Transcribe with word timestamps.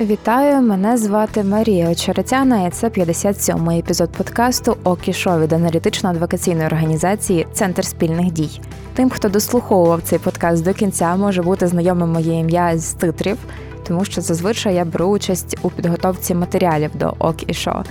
Вітаю, 0.00 0.62
мене 0.62 0.96
звати 0.96 1.44
Марія 1.44 1.90
Очеретяна, 1.90 2.66
і 2.66 2.70
це 2.70 2.88
57-й 2.88 3.78
епізод 3.78 4.10
подкасту 4.10 4.76
«Окі 4.84 5.12
Шо» 5.12 5.38
від 5.38 5.52
аналітично-адвокаційної 5.52 6.66
організації 6.66 7.46
Центр 7.52 7.84
спільних 7.84 8.32
дій. 8.32 8.60
Тим, 8.94 9.10
хто 9.10 9.28
дослуховував 9.28 10.02
цей 10.02 10.18
подкаст 10.18 10.64
до 10.64 10.74
кінця, 10.74 11.16
може 11.16 11.42
бути 11.42 11.66
знайомим 11.66 12.12
моє 12.12 12.38
ім'я 12.38 12.78
з 12.78 12.92
титрів, 12.92 13.38
тому 13.88 14.04
що 14.04 14.20
зазвичай 14.20 14.74
я 14.74 14.84
беру 14.84 15.06
участь 15.06 15.58
у 15.62 15.70
підготовці 15.70 16.34
матеріалів 16.34 16.90
до 16.94 17.14
«Ок 17.18 17.50
і 17.50 17.54
Шо». 17.54 17.84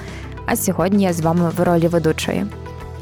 А 0.45 0.55
сьогодні 0.55 1.03
я 1.03 1.13
з 1.13 1.21
вами 1.21 1.51
в 1.57 1.63
ролі 1.63 1.87
ведучої. 1.87 2.45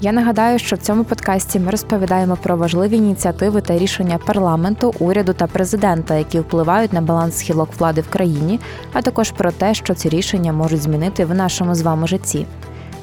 Я 0.02 0.12
нагадаю, 0.12 0.60
що 0.60 0.76
в 0.76 0.80
цьому 0.80 1.04
подкасті 1.04 1.60
ми 1.60 1.72
розповідаємо 1.72 2.38
про 2.44 2.58
важливі 2.58 2.98
ініціативи 2.98 3.62
та 3.62 3.78
рішення 3.78 4.18
парламенту, 4.18 4.94
уряду 5.00 5.34
та 5.34 5.48
президента, 5.48 6.16
які 6.16 6.40
впливають 6.40 6.94
на 6.94 7.02
баланс 7.02 7.38
схилок 7.38 7.70
влади 7.80 8.02
в 8.02 8.10
країні, 8.10 8.60
а 8.94 9.02
також 9.02 9.32
про 9.32 9.52
те, 9.52 9.74
що 9.74 9.94
ці 9.94 10.10
рішення 10.10 10.54
можуть 10.54 10.82
змінити 10.82 11.26
в 11.26 11.36
нашому 11.36 11.76
з 11.76 11.82
вами 11.82 12.08
житті. 12.08 12.46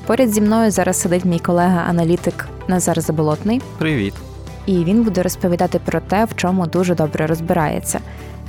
Поряд 0.06 0.30
зі 0.30 0.40
мною 0.40 0.70
зараз 0.70 1.00
сидить 1.00 1.24
мій 1.24 1.38
колега-аналітик 1.38 2.48
Назар 2.68 3.00
Заболотний. 3.00 3.62
Привіт! 3.78 4.14
І 4.66 4.84
він 4.84 5.02
буде 5.02 5.22
розповідати 5.22 5.80
про 5.84 6.00
те, 6.00 6.24
в 6.24 6.36
чому 6.36 6.66
дуже 6.66 6.94
добре 6.94 7.26
розбирається. 7.26 8.00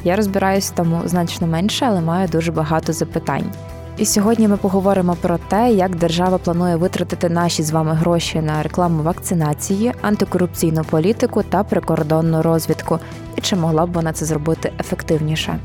Я 0.04 0.16
розбираюсь 0.16 0.72
в 0.72 0.74
тому 0.74 1.02
значно 1.06 1.48
менше, 1.48 1.86
але 1.86 2.02
маю 2.02 2.28
дуже 2.28 2.52
багато 2.52 2.94
запитань. 2.94 3.52
І 3.98 4.06
сьогодні 4.06 4.48
ми 4.48 4.58
поговоримо 4.58 5.16
про 5.22 5.38
те, 5.38 5.72
як 5.72 5.96
держава 5.96 6.38
планує 6.38 6.76
витратити 6.76 7.30
наші 7.30 7.64
з 7.64 7.72
вами 7.72 7.94
гроші 7.94 8.42
на 8.42 8.64
рекламу 8.64 9.04
вакцинації, 9.04 9.94
антикорупційну 10.02 10.84
політику 10.84 11.44
та 11.44 11.64
прикордонну 11.64 12.42
розвідку, 12.42 13.00
і 13.36 13.42
чи 13.42 13.56
могла 13.56 13.86
б 13.86 13.94
вона 13.94 14.14
це 14.14 14.26
зробити 14.26 14.74
ефективніше. 14.80 15.60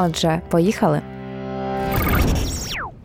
Отже, 0.00 0.40
поїхали. 0.48 1.00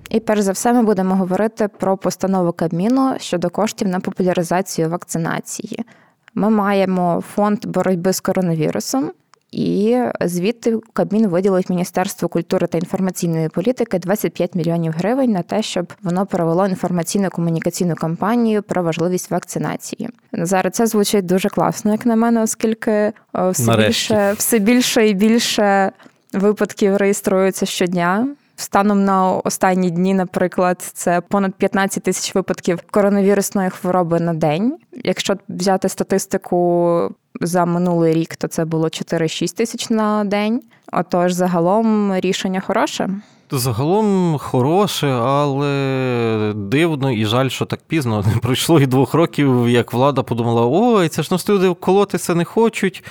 І 0.09 0.19
перш 0.19 0.41
за 0.41 0.51
все, 0.51 0.73
ми 0.73 0.83
будемо 0.83 1.15
говорити 1.15 1.67
про 1.67 1.97
постанову 1.97 2.51
Кабміну 2.51 3.13
щодо 3.17 3.49
коштів 3.49 3.87
на 3.87 3.99
популяризацію 3.99 4.89
вакцинації. 4.89 5.85
Ми 6.33 6.49
маємо 6.49 7.23
фонд 7.33 7.65
боротьби 7.65 8.13
з 8.13 8.19
коронавірусом, 8.19 9.11
і 9.51 9.97
звідти 10.21 10.79
Кабмін 10.93 11.27
виділив 11.27 11.63
Міністерству 11.69 12.29
культури 12.29 12.67
та 12.67 12.77
інформаційної 12.77 13.49
політики 13.49 13.99
25 13.99 14.55
мільйонів 14.55 14.93
гривень 14.93 15.31
на 15.31 15.41
те, 15.41 15.61
щоб 15.61 15.93
воно 16.03 16.25
провело 16.25 16.63
інформаційно-комунікаційну 16.63 17.95
кампанію 17.95 18.63
про 18.63 18.83
важливість 18.83 19.31
вакцинації. 19.31 20.09
Зараз 20.33 20.73
це 20.73 20.87
звучить 20.87 21.25
дуже 21.25 21.49
класно, 21.49 21.91
як 21.91 22.05
на 22.05 22.15
мене, 22.15 22.41
оскільки 22.41 22.91
е, 22.91 23.13
все 23.49 23.77
більше, 23.77 24.33
все 24.37 24.59
більше 24.59 25.07
і 25.07 25.13
більше 25.13 25.91
випадків 26.33 26.97
реєструються 26.97 27.65
щодня. 27.65 28.27
Станом 28.61 29.05
на 29.05 29.31
останні 29.31 29.89
дні, 29.91 30.13
наприклад, 30.13 30.81
це 30.93 31.21
понад 31.21 31.53
15 31.53 32.03
тисяч 32.03 32.35
випадків 32.35 32.79
коронавірусної 32.91 33.69
хвороби 33.69 34.19
на 34.19 34.33
день. 34.33 34.77
Якщо 35.03 35.37
взяти 35.49 35.89
статистику 35.89 37.15
за 37.41 37.65
минулий 37.65 38.13
рік, 38.13 38.35
то 38.35 38.47
це 38.47 38.65
було 38.65 38.87
4-6 38.87 39.57
тисяч 39.57 39.89
на 39.89 40.23
день. 40.23 40.61
Отож, 40.91 41.33
загалом 41.33 42.15
рішення 42.15 42.59
хороше. 42.59 43.09
Загалом 43.53 44.37
хороше, 44.37 45.07
але 45.07 46.53
дивно 46.55 47.11
і 47.11 47.25
жаль, 47.25 47.49
що 47.49 47.65
так 47.65 47.79
пізно. 47.87 48.23
Не 48.33 48.39
пройшло 48.39 48.79
і 48.79 48.85
двох 48.85 49.13
років, 49.13 49.69
як 49.69 49.93
влада 49.93 50.23
подумала: 50.23 50.65
ой, 50.65 51.09
це 51.09 51.23
ж 51.23 51.29
нас 51.31 51.49
люди 51.49 51.75
колотися 51.79 52.35
не 52.35 52.45
хочуть. 52.45 53.03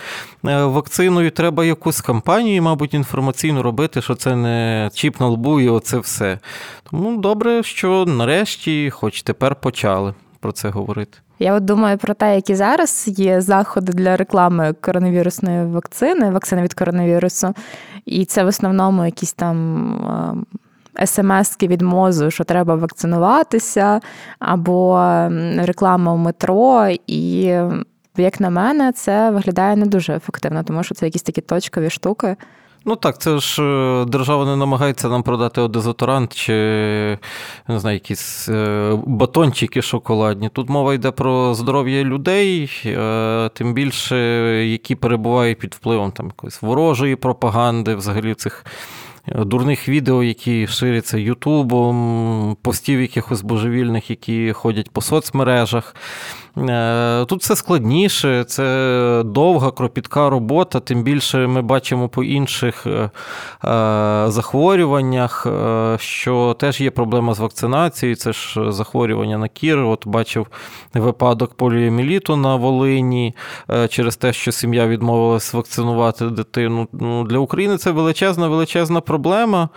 Е, 0.47 0.65
вакциною 0.65 1.31
треба 1.31 1.65
якусь 1.65 2.01
кампанію, 2.01 2.63
мабуть, 2.63 2.95
інформаційно 2.95 3.63
робити, 3.63 4.03
що 4.03 4.15
це 4.15 4.37
не 4.37 4.91
чіп 4.95 5.21
на 5.21 5.27
лбу, 5.27 5.61
і 5.61 5.69
оце 5.69 5.99
все. 5.99 6.39
Тому 6.91 7.17
добре, 7.17 7.63
що 7.63 8.05
нарешті, 8.07 8.91
хоч 8.91 9.23
тепер 9.23 9.55
почали 9.55 10.15
про 10.41 10.53
це 10.53 10.69
говорити. 10.69 11.19
Я 11.43 11.55
от 11.55 11.65
думаю 11.65 11.99
про 11.99 12.15
те, 12.15 12.35
які 12.35 12.55
зараз 12.55 13.05
є 13.07 13.41
заходи 13.41 13.93
для 13.93 14.17
реклами 14.17 14.75
коронавірусної 14.81 15.67
вакцини, 15.67 16.31
вакцини 16.31 16.63
від 16.63 16.75
коронавірусу, 16.75 17.55
і 18.07 18.25
це 18.25 18.45
в 18.45 18.47
основному 18.47 19.05
якісь 19.05 19.33
там. 19.33 20.37
СМСки 21.05 21.67
від 21.67 21.83
мозу, 21.83 22.31
що 22.31 22.45
треба 22.45 22.75
вакцинуватися, 22.75 24.01
або 24.39 25.01
реклама 25.57 26.15
в 26.15 26.19
метро, 26.19 26.89
і, 27.07 27.55
як 28.17 28.41
на 28.41 28.51
мене, 28.51 28.93
це 28.93 29.31
виглядає 29.31 29.77
не 29.77 29.87
дуже 29.87 30.15
ефективно, 30.15 30.63
тому 30.63 30.83
що 30.83 30.95
це 30.95 31.07
якісь 31.07 31.23
такі 31.23 31.41
точкові 31.41 31.91
штуки. 31.91 32.37
Ну 32.85 32.97
так, 32.97 33.19
це 33.19 33.39
ж 33.39 33.63
е, 33.63 34.05
держава 34.05 34.45
не 34.45 34.57
намагається 34.57 35.09
нам 35.09 35.23
продати 35.23 35.61
одезоторант 35.61 36.35
чи 36.35 36.53
не 37.69 37.79
знаю, 37.81 37.95
якісь 37.95 38.49
е, 38.49 38.99
батончики 39.07 39.83
шоколадні. 39.83 40.49
Тут 40.49 40.69
мова 40.69 40.95
йде 40.95 41.11
про 41.11 41.55
здоров'я 41.55 42.05
людей, 42.05 42.71
е, 42.87 43.51
тим 43.55 43.75
більше, 43.75 44.17
які 44.67 44.95
перебувають 44.95 45.59
під 45.59 45.75
впливом 45.75 46.13
там 46.13 46.27
якоїсь 46.27 46.63
ворожої 46.63 47.17
пропаганди, 47.17 47.95
взагалі 47.95 48.35
цих 48.35 48.65
дурних 49.27 49.89
відео, 49.89 50.23
які 50.23 50.67
ширяться 50.67 51.19
Ютубом, 51.19 52.57
постів 52.63 53.01
якихось 53.01 53.43
божевільних, 53.43 54.11
які 54.11 54.53
ходять 54.53 54.91
по 54.91 55.01
соцмережах. 55.01 55.95
Е, 56.59 57.25
тут 57.25 57.41
все 57.41 57.57
складніше, 57.57 58.45
це 58.45 59.23
довга, 59.25 59.71
кропітка 59.71 60.31
робота, 60.31 60.81
тим 60.81 61.03
більше 61.03 61.47
ми 61.47 61.63
бачимо 61.63 62.09
по 62.09 62.25
інших 62.25 62.87
е, 62.87 62.91
е, 62.91 63.11
захворюваннях, 64.29 65.47
що 65.99 66.57
теж 66.59 66.81
є 66.81 66.91
проблема 66.91 67.35
з 67.35 67.41
вакцинацією, 67.41 68.17
це 68.17 68.33
ж 68.33 68.73
захворювання 68.73 69.39
на 69.39 69.49
кір. 69.49 69.79
От 69.79 70.07
бачив 70.07 70.47
випадок 70.95 71.55
поліоміліту 71.55 72.37
на 72.37 72.57
Волині 72.57 73.35
через 73.89 74.17
те, 74.17 74.33
що 74.33 74.53
сім'я 74.53 74.87
відмовилась 74.87 75.55
вакцинувати 75.55 76.27
дитину. 76.27 76.89
Ну, 76.93 77.25
Для 77.25 77.39
України 77.39 77.77
це 77.77 77.91
величезна, 77.91 78.49
величезна 78.49 79.01
проблема 79.01 79.69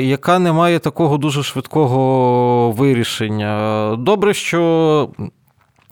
яка 0.00 0.38
не 0.38 0.52
має 0.52 0.78
такого 0.78 1.18
дуже 1.18 1.42
швидкого 1.42 2.70
вирішення. 2.70 3.96
Добре, 3.98 4.34
що. 4.34 5.08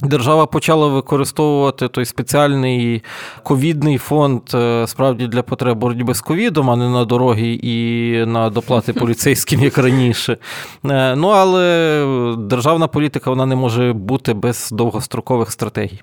Держава 0.02 0.46
почала 0.46 0.86
використовувати 0.86 1.88
той 1.88 2.04
спеціальний 2.04 3.02
ковідний 3.42 3.98
фонд 3.98 4.42
е, 4.54 4.86
справді 4.86 5.26
для 5.26 5.42
потреб 5.42 5.78
боротьби 5.78 6.14
з 6.14 6.20
ковідом, 6.20 6.70
а 6.70 6.76
не 6.76 6.88
на 6.88 7.04
дороги 7.04 7.60
і 7.62 8.16
на 8.26 8.50
доплати 8.50 8.92
поліцейським, 9.00 9.60
як 9.60 9.78
раніше. 9.78 10.36
Е, 10.90 11.16
ну 11.16 11.28
але 11.28 12.06
державна 12.38 12.86
політика 12.86 13.30
вона 13.30 13.46
не 13.46 13.56
може 13.56 13.92
бути 13.92 14.34
без 14.34 14.70
довгострокових 14.72 15.52
стратегій. 15.52 16.00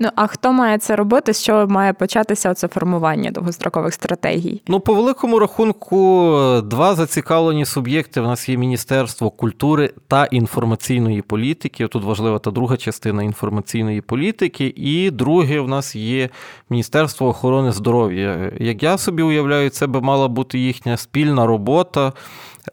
Ну 0.00 0.08
а 0.16 0.26
хто 0.26 0.52
має 0.52 0.78
це 0.78 0.96
робити? 0.96 1.32
Що 1.32 1.66
має 1.66 1.92
початися 1.92 2.50
оце 2.50 2.68
формування 2.68 3.30
довгострокових 3.30 3.94
стратегій? 3.94 4.62
Ну, 4.68 4.80
по 4.80 4.94
великому 4.94 5.38
рахунку, 5.38 6.32
два 6.64 6.94
зацікавлені 6.94 7.64
суб'єкти. 7.64 8.20
В 8.20 8.24
нас 8.24 8.48
є 8.48 8.56
Міністерство 8.56 9.30
культури 9.30 9.92
та 10.08 10.24
інформаційної 10.24 11.22
політики. 11.22 11.88
Тут 11.88 12.04
важлива 12.04 12.38
та 12.38 12.50
друга 12.50 12.76
частина 12.76 13.22
інформаційної 13.22 14.00
політики, 14.00 14.72
і 14.76 15.10
друге 15.10 15.60
в 15.60 15.68
нас 15.68 15.96
є 15.96 16.28
Міністерство 16.70 17.28
охорони 17.28 17.72
здоров'я. 17.72 18.52
Як 18.60 18.82
я 18.82 18.98
собі 18.98 19.22
уявляю, 19.22 19.70
це 19.70 19.86
би 19.86 20.00
мала 20.00 20.28
бути 20.28 20.58
їхня 20.58 20.96
спільна 20.96 21.46
робота. 21.46 22.12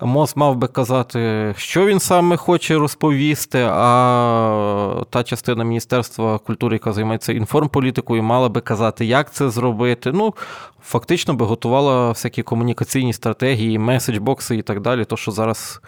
МОЗ 0.01 0.33
мав 0.35 0.55
би 0.55 0.67
казати, 0.67 1.53
що 1.57 1.85
він 1.85 1.99
саме 1.99 2.37
хоче 2.37 2.77
розповісти, 2.77 3.67
а 3.71 5.03
та 5.09 5.23
частина 5.23 5.63
Міністерства 5.63 6.37
культури, 6.37 6.75
яка 6.75 6.93
займається 6.93 7.33
інформполітикою, 7.33 8.23
мала 8.23 8.49
би 8.49 8.61
казати, 8.61 9.05
як 9.05 9.33
це 9.33 9.49
зробити. 9.49 10.11
Ну, 10.11 10.33
фактично 10.81 11.33
би 11.33 11.45
готувала 11.45 12.09
всякі 12.09 12.43
комунікаційні 12.43 13.13
стратегії, 13.13 13.79
меседжбокси 13.79 14.57
і 14.57 14.61
так 14.61 14.81
далі, 14.81 15.05
то 15.05 15.17
що 15.17 15.31
зараз 15.31 15.81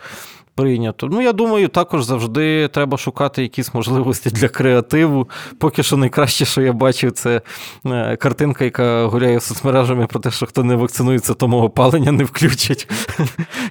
прийнято. 0.58 1.08
Ну, 1.12 1.22
я 1.22 1.34
думаю, 1.34 1.68
також 1.68 2.04
завжди 2.04 2.68
треба 2.68 2.98
шукати 2.98 3.42
якісь 3.42 3.74
можливості 3.74 4.30
для 4.30 4.48
креативу. 4.48 5.30
Поки 5.58 5.84
що 5.84 5.98
найкраще, 5.98 6.46
що 6.46 6.62
я 6.62 6.74
бачив, 6.74 7.12
це 7.12 7.42
е, 7.86 8.16
картинка, 8.16 8.66
яка 8.66 9.06
гуляє 9.06 9.40
соцмережами 9.40 10.08
про 10.08 10.20
те, 10.20 10.32
що 10.32 10.46
хто 10.46 10.64
не 10.64 10.76
вакцинується, 10.76 11.34
тому 11.34 11.58
опалення 11.58 12.12
не 12.12 12.24
включать. 12.24 12.90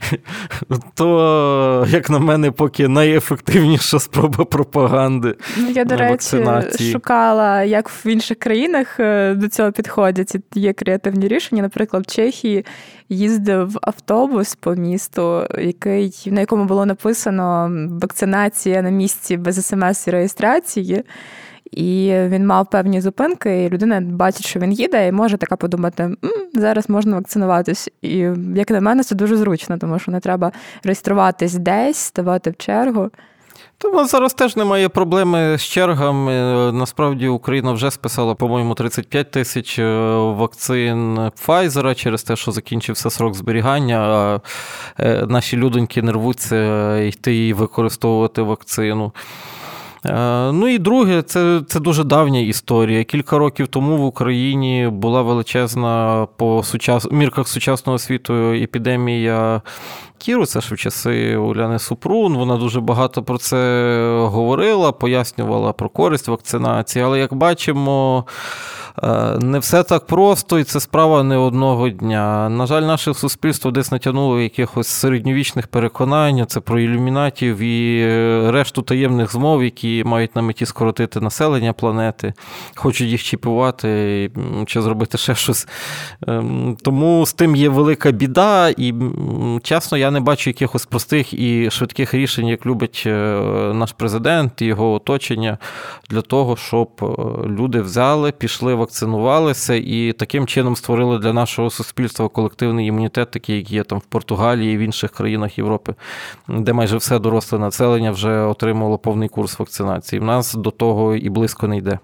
То, 0.95 1.87
як 1.89 2.11
на 2.11 2.19
мене, 2.19 2.51
поки 2.51 2.89
найефективніша 2.89 3.99
спроба 3.99 4.45
пропаганди. 4.45 5.35
Ну, 5.57 5.71
я, 5.71 5.85
до 5.85 5.97
речі, 5.97 6.45
шукала, 6.93 7.63
як 7.63 7.91
в 7.91 8.07
інших 8.07 8.39
країнах 8.39 9.01
е, 9.01 9.35
до 9.35 9.49
цього 9.49 9.73
підходять. 9.73 10.37
Є 10.55 10.73
креативні 10.73 11.29
рішення. 11.29 11.63
Наприклад, 11.63 12.05
в 12.09 12.15
Чехії 12.15 12.65
їздив 13.09 13.79
автобус 13.83 14.55
по 14.55 14.75
місту, 14.75 15.47
який 15.59 16.13
на 16.27 16.41
якому 16.41 16.65
було 16.65 16.76
написано 16.85 17.71
вакцинація 18.03 18.83
на 18.83 18.91
місці 18.91 19.37
без 19.37 19.67
смс 19.67 20.07
і 20.07 20.11
реєстрації. 20.11 21.05
І 21.71 22.13
він 22.15 22.47
мав 22.47 22.71
певні 22.71 23.01
зупинки, 23.01 23.65
і 23.65 23.69
людина 23.69 24.01
бачить, 24.01 24.47
що 24.47 24.61
він 24.61 24.73
їде, 24.73 25.09
і 25.09 25.13
може 25.13 25.37
така 25.37 25.57
подумати: 25.57 26.03
М, 26.03 26.17
зараз 26.55 26.89
можна 26.91 27.17
вакцинуватись. 27.17 27.89
І 28.03 28.17
як 28.55 28.71
на 28.71 28.81
мене, 28.81 29.03
це 29.03 29.15
дуже 29.15 29.37
зручно, 29.37 29.79
тому 29.79 29.99
що 29.99 30.13
не 30.13 30.21
треба 30.21 30.53
реєструватись 30.85 31.55
десь, 31.55 31.97
ставати 31.97 32.51
в 32.51 32.57
чергу. 32.57 33.11
Та 33.79 33.89
у 33.89 34.05
зараз 34.05 34.35
теж 34.35 34.57
немає 34.57 34.89
проблеми 34.89 35.59
з 35.59 35.63
чергами. 35.63 36.33
Насправді 36.73 37.29
Україна 37.29 37.73
вже 37.73 37.91
списала, 37.91 38.35
по-моєму, 38.35 38.75
35 38.75 39.31
тисяч 39.31 39.79
е, 39.79 40.17
вакцин 40.19 41.19
Pfizer 41.19 41.95
через 41.95 42.23
те, 42.23 42.37
що 42.37 42.53
закінчився 42.53 43.11
срок 43.11 43.35
зберігання. 43.35 43.99
а 43.99 44.41
е, 45.03 45.27
Наші 45.29 45.57
людоньки 45.57 46.03
не 46.03 46.13
рвуться 46.13 46.99
йти 46.99 47.47
і 47.49 47.53
використовувати 47.53 48.43
вакцину. 48.43 49.13
Е, 50.09 50.53
ну 50.53 50.69
і 50.69 50.79
друге, 50.79 51.23
це 51.23 51.63
це 51.67 51.81
дуже 51.81 52.05
давня 52.05 52.41
історія. 52.41 53.05
Кілька 53.05 53.39
років 53.39 53.67
тому 53.67 53.97
в 53.97 54.05
Україні 54.05 54.89
була 54.93 55.23
величезна 55.23 56.27
по 56.37 56.63
сучас... 56.63 57.11
мірках 57.11 57.49
сучасного 57.49 57.99
світу 57.99 58.35
епідемія 58.53 59.63
Кіру, 60.19 60.47
це 60.47 60.61
ж 60.61 60.75
в 60.75 60.79
часи 60.79 61.37
Уляни 61.37 61.79
Супрун. 61.79 62.35
Вона 62.35 62.57
дуже 62.57 62.81
багато 62.81 63.23
про 63.23 63.39
це 63.39 64.19
говорила, 64.23 64.93
пояснювала 64.93 65.73
про 65.73 65.89
користь 65.89 66.29
вакцинації. 66.29 67.05
Але 67.05 67.19
як 67.19 67.35
бачимо, 67.35 68.25
не 69.41 69.59
все 69.59 69.83
так 69.83 70.07
просто, 70.07 70.59
і 70.59 70.65
це 70.65 70.81
справа 70.81 71.23
не 71.23 71.37
одного 71.37 71.89
дня. 71.89 72.49
На 72.49 72.67
жаль, 72.67 72.83
наше 72.83 73.15
суспільство 73.15 73.71
десь 73.71 73.93
натягнуло 73.93 74.41
якихось 74.41 74.89
середньовічних 74.89 75.67
переконань, 75.67 76.47
це 76.49 76.61
про 76.61 76.81
ілюмінатів 76.81 77.59
і 77.59 78.01
е, 78.01 78.51
решту 78.51 78.83
таємних 78.83 79.33
змов, 79.33 79.65
які 79.65 80.05
мають 80.05 80.37
на 80.37 80.43
меті 80.43 80.67
скоротити 80.67 81.21
населення 81.21 81.73
планети, 81.73 82.35
хочуть 82.75 83.09
їх 83.09 83.23
чіпувати 83.23 84.31
чи 84.67 84.83
зробити 84.83 85.19
ще 85.19 85.35
щось. 85.35 85.69
Ем, 86.27 86.77
тому 86.83 87.27
з 87.27 87.33
тим 87.33 87.57
є 87.57 87.69
велика 87.69 88.11
біда, 88.11 88.69
і 88.69 88.95
чесно, 89.63 89.99
я 89.99 90.11
не 90.11 90.21
бачу 90.21 90.51
якихось 90.51 90.87
простих 90.87 91.35
і 91.35 91.71
швидких 91.71 92.15
рішень, 92.15 92.47
як 92.47 92.67
любить 92.67 93.03
е, 93.07 93.11
наш 93.75 93.93
президент 93.93 94.63
і 94.63 94.65
його 94.65 94.93
оточення, 94.93 95.59
для 96.11 96.21
того, 96.21 96.57
щоб 96.57 96.89
люди 97.47 97.81
взяли, 97.81 98.33
пішли 98.33 98.75
в 98.75 98.86
вакцинувалися 98.87 99.75
і 99.75 100.13
таким 100.13 100.47
чином 100.47 100.77
створили 100.77 101.19
для 101.19 101.33
нашого 101.33 101.71
суспільства 101.71 102.29
колективний 102.29 102.87
імунітет, 102.87 103.31
такий, 103.31 103.57
як 103.57 103.71
є 103.71 103.85
там 103.85 103.99
в 103.99 104.03
Португалії 104.03 104.75
і 104.75 104.77
в 104.77 104.81
інших 104.81 105.11
країнах 105.11 105.59
Європи, 105.59 105.95
де 106.49 106.73
майже 106.73 106.97
все 106.97 107.19
доросле 107.19 107.59
населення 107.59 108.11
вже 108.11 108.41
отримало 108.41 108.99
повний 108.99 109.29
курс 109.29 109.59
вакцинації. 109.59 110.21
В 110.21 110.25
нас 110.25 110.55
до 110.55 110.71
того 110.71 111.17
і 111.17 111.29
близько 111.29 111.69
не 111.69 111.77
йде. 111.77 111.99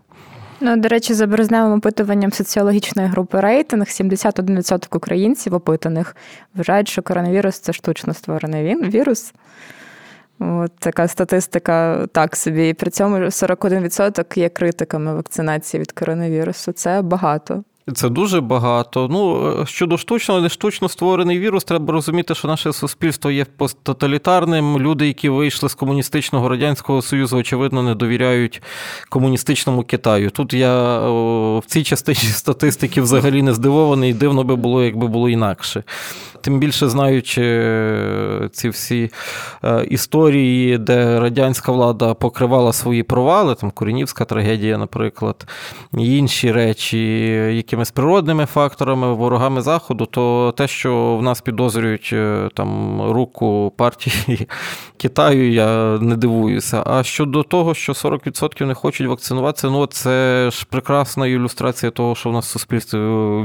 Ну, 0.60 0.76
до 0.76 0.88
речі, 0.88 1.14
за 1.14 1.26
березневим 1.26 1.78
опитуванням 1.78 2.32
соціологічної 2.32 3.08
групи 3.08 3.40
рейтинг 3.40 3.86
71% 3.86 4.96
українців 4.96 5.54
опитаних 5.54 6.16
вважають, 6.54 6.88
що 6.88 7.02
коронавірус 7.02 7.58
це 7.58 7.72
штучно 7.72 8.14
створений 8.14 8.64
він 8.64 8.90
вірус. 8.90 9.32
От 10.42 10.72
Така 10.78 11.08
статистика 11.08 12.06
так 12.12 12.36
собі. 12.36 12.68
І 12.68 12.74
при 12.74 12.90
цьому 12.90 13.16
41% 13.16 14.38
є 14.38 14.48
критиками 14.48 15.14
вакцинації 15.14 15.80
від 15.80 15.92
коронавірусу. 15.92 16.72
Це 16.72 17.02
багато. 17.02 17.64
Це 17.94 18.08
дуже 18.08 18.40
багато. 18.40 19.08
Ну 19.10 19.48
е, 19.60 19.66
щодо 19.66 19.98
штучно, 19.98 20.40
не 20.40 20.48
штучно 20.48 20.88
створений 20.88 21.38
вірус, 21.38 21.64
треба 21.64 21.92
розуміти, 21.92 22.34
що 22.34 22.48
наше 22.48 22.72
суспільство 22.72 23.30
є 23.30 23.44
посттоталітарним. 23.44 24.78
Люди, 24.78 25.06
які 25.06 25.28
вийшли 25.28 25.68
з 25.68 25.74
комуністичного 25.74 26.48
радянського 26.48 27.02
союзу, 27.02 27.36
очевидно, 27.36 27.82
не 27.82 27.94
довіряють 27.94 28.62
комуністичному 29.08 29.82
Китаю. 29.82 30.30
Тут 30.30 30.54
я 30.54 30.98
в 31.58 31.62
цій 31.66 31.82
частині 31.82 32.18
статистики 32.18 33.02
взагалі 33.02 33.42
не 33.42 33.54
здивований. 33.54 34.14
Дивно 34.14 34.44
би 34.44 34.56
було, 34.56 34.84
якби 34.84 35.06
було 35.06 35.28
інакше 35.28 35.82
тим 36.42 36.58
більше 36.58 36.88
знаючи 36.88 37.42
е, 37.42 38.48
ці 38.52 38.68
всі 38.68 39.10
е, 39.64 39.84
історії, 39.84 40.78
де 40.78 41.20
радянська 41.20 41.72
влада 41.72 42.14
покривала 42.14 42.72
свої 42.72 43.02
провали, 43.02 43.54
там 43.54 43.70
Корінівська 43.70 44.24
трагедія, 44.24 44.78
наприклад, 44.78 45.46
і 45.98 46.16
інші 46.18 46.52
речі, 46.52 46.98
якимись 47.56 47.90
природними 47.90 48.46
факторами, 48.46 49.14
ворогами 49.14 49.62
Заходу, 49.62 50.06
то 50.06 50.54
те, 50.56 50.68
що 50.68 51.16
в 51.16 51.22
нас 51.22 51.40
підозрюють 51.40 52.10
е, 52.12 52.48
там 52.54 53.02
руку 53.02 53.72
партії 53.76 54.48
Китаю, 54.96 55.52
я 55.52 55.98
не 55.98 56.16
дивуюся. 56.16 56.82
А 56.86 57.02
щодо 57.02 57.42
того, 57.42 57.74
що 57.74 57.92
40% 57.92 58.64
не 58.64 58.74
хочуть 58.74 59.06
вакцинуватися, 59.06 59.70
ну 59.70 59.86
це 59.86 60.48
ж 60.50 60.66
прекрасна 60.70 61.26
ілюстрація 61.26 61.90
того, 61.90 62.14
що 62.14 62.30
в 62.30 62.32
нас 62.32 62.46
в 62.46 62.50
суспільстві 62.50 62.98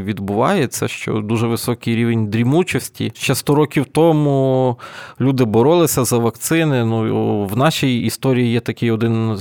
відбувається, 0.03 0.87
що 0.87 1.13
дуже 1.13 1.47
високий 1.47 1.95
рівень 1.95 2.27
дрімучості 2.27 2.86
смертності. 2.87 3.11
Ще 3.15 3.35
100 3.35 3.55
років 3.55 3.85
тому 3.85 4.77
люди 5.21 5.45
боролися 5.45 6.05
за 6.05 6.17
вакцини. 6.17 6.85
Ну, 6.85 7.45
В 7.45 7.57
нашій 7.57 7.99
історії 7.99 8.51
є 8.51 8.59
такий 8.59 8.91
один 8.91 9.37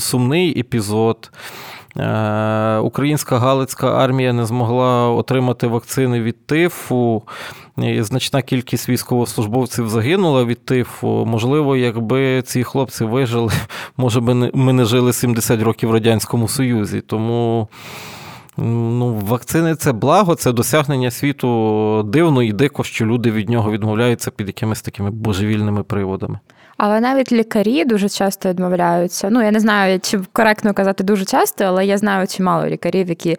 сумний 0.00 0.60
епізод. 0.60 1.30
Е, 1.96 2.78
українська 2.78 3.38
Галицька 3.38 4.04
армія 4.04 4.32
не 4.32 4.46
змогла 4.46 5.08
отримати 5.08 5.66
вакцини 5.66 6.20
від 6.20 6.46
тифу. 6.46 7.22
Значна 8.00 8.42
кількість 8.42 8.88
військовослужбовців 8.88 9.88
загинула 9.88 10.44
від 10.44 10.64
тифу. 10.64 11.24
Можливо, 11.26 11.76
якби 11.76 12.42
ці 12.42 12.64
хлопці 12.64 13.04
вижили, 13.04 13.52
може 13.96 14.20
би 14.20 14.34
ми 14.54 14.72
не 14.72 14.84
жили 14.84 15.12
70 15.12 15.62
років 15.62 15.88
в 15.88 15.92
Радянському 15.92 16.48
Союзі. 16.48 17.00
Тому 17.00 17.68
Ну, 18.62 19.14
Вакцини 19.14 19.74
це 19.74 19.92
благо, 19.92 20.34
це 20.34 20.52
досягнення 20.52 21.10
світу 21.10 22.02
дивно 22.02 22.42
і 22.42 22.52
дико, 22.52 22.84
що 22.84 23.06
люди 23.06 23.30
від 23.30 23.48
нього 23.48 23.70
відмовляються 23.70 24.30
під 24.30 24.46
якимись 24.46 24.82
такими 24.82 25.10
божевільними 25.10 25.82
приводами. 25.82 26.38
Але 26.76 27.00
навіть 27.00 27.32
лікарі 27.32 27.84
дуже 27.84 28.08
часто 28.08 28.48
відмовляються. 28.48 29.30
Ну, 29.30 29.42
я 29.42 29.50
не 29.50 29.60
знаю, 29.60 30.00
чи 30.00 30.20
коректно 30.32 30.74
казати 30.74 31.04
дуже 31.04 31.24
часто, 31.24 31.64
але 31.64 31.86
я 31.86 31.98
знаю 31.98 32.26
чимало 32.26 32.66
лікарів, 32.66 33.08
які 33.08 33.36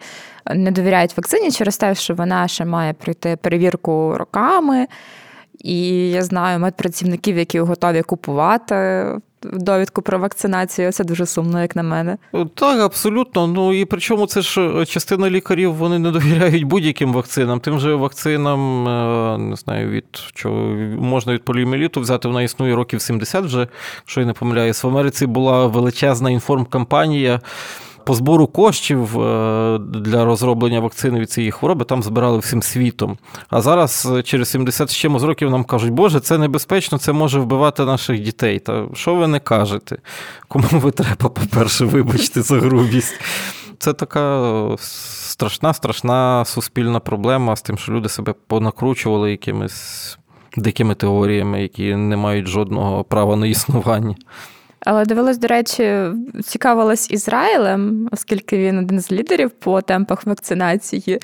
не 0.54 0.70
довіряють 0.70 1.16
вакцині 1.16 1.50
через 1.50 1.76
те, 1.76 1.94
що 1.94 2.14
вона 2.14 2.48
ще 2.48 2.64
має 2.64 2.92
пройти 2.92 3.36
перевірку 3.42 4.14
роками. 4.18 4.86
І 5.58 6.10
я 6.10 6.22
знаю 6.22 6.58
медпрацівників, 6.58 7.38
які 7.38 7.60
готові 7.60 8.02
купувати 8.02 9.06
довідку 9.44 10.02
про 10.02 10.18
вакцинацію. 10.18 10.92
Це 10.92 11.04
дуже 11.04 11.26
сумно, 11.26 11.62
як 11.62 11.76
на 11.76 11.82
мене. 11.82 12.18
Так, 12.54 12.80
абсолютно. 12.80 13.46
Ну 13.46 13.72
і 13.72 13.84
причому 13.84 14.26
це 14.26 14.40
ж 14.40 14.60
е, 14.60 14.86
частина 14.86 15.30
лікарів 15.30 15.74
вони 15.74 15.98
не 15.98 16.10
довіряють 16.10 16.64
будь-яким 16.64 17.12
вакцинам. 17.12 17.60
Тим 17.60 17.80
же 17.80 17.94
вакцинам 17.94 18.88
е, 18.88 19.38
не 19.38 19.56
знаю, 19.56 19.90
від 19.90 20.04
чого 20.34 20.56
можна 20.98 21.32
від 21.32 21.44
поліоміеліту 21.44 22.00
взяти. 22.00 22.28
Вона 22.28 22.42
існує 22.42 22.74
років 22.74 23.00
70 23.00 23.44
вже, 23.44 23.68
що 24.04 24.20
я 24.20 24.26
не 24.26 24.32
помиляюсь. 24.32 24.84
В 24.84 24.88
Америці 24.88 25.26
була 25.26 25.66
величезна 25.66 26.30
інформкампанія 26.30 27.40
по 28.04 28.14
збору 28.14 28.46
коштів 28.46 29.20
е, 29.20 29.78
для 29.78 30.24
розроблення 30.24 30.80
вакцини 30.80 31.20
від 31.20 31.30
цієї 31.30 31.50
хвороби 31.50 31.84
там 31.84 32.02
збирали 32.02 32.38
всім 32.38 32.62
світом. 32.62 33.18
А 33.50 33.60
зараз, 33.60 34.08
е, 34.16 34.22
через 34.22 34.48
70 34.50 34.90
з 34.90 34.96
чимось 34.96 35.22
років, 35.22 35.50
нам 35.50 35.64
кажуть, 35.64 35.90
Боже, 35.90 36.20
це 36.20 36.38
небезпечно, 36.38 36.98
це 36.98 37.12
може 37.12 37.40
вбивати 37.40 37.84
наших 37.84 38.20
дітей. 38.20 38.58
Та 38.58 38.86
що 38.94 39.14
ви 39.14 39.26
не 39.26 39.40
кажете? 39.40 39.98
Кому 40.48 40.66
ви 40.72 40.90
треба, 40.90 41.28
по-перше, 41.28 41.84
вибачте 41.84 42.42
за 42.42 42.60
грубість? 42.60 43.20
Це 43.78 43.92
така 43.92 44.42
е, 44.42 44.76
страшна, 44.78 45.74
страшна 45.74 46.44
суспільна 46.44 47.00
проблема 47.00 47.56
з 47.56 47.62
тим, 47.62 47.78
що 47.78 47.92
люди 47.92 48.08
себе 48.08 48.34
понакручували 48.46 49.30
якимись 49.30 50.18
дикими 50.56 50.94
теоріями, 50.94 51.62
які 51.62 51.96
не 51.96 52.16
мають 52.16 52.46
жодного 52.46 53.04
права 53.04 53.36
на 53.36 53.46
існування. 53.46 54.16
Але 54.84 55.04
дивилась, 55.04 55.38
до 55.38 55.46
речі, 55.46 56.04
цікавилась 56.44 57.10
Ізраїлем, 57.10 58.08
оскільки 58.12 58.58
він 58.58 58.78
один 58.78 59.00
з 59.00 59.12
лідерів 59.12 59.50
по 59.50 59.82
темпах 59.82 60.26
вакцинації, 60.26 61.20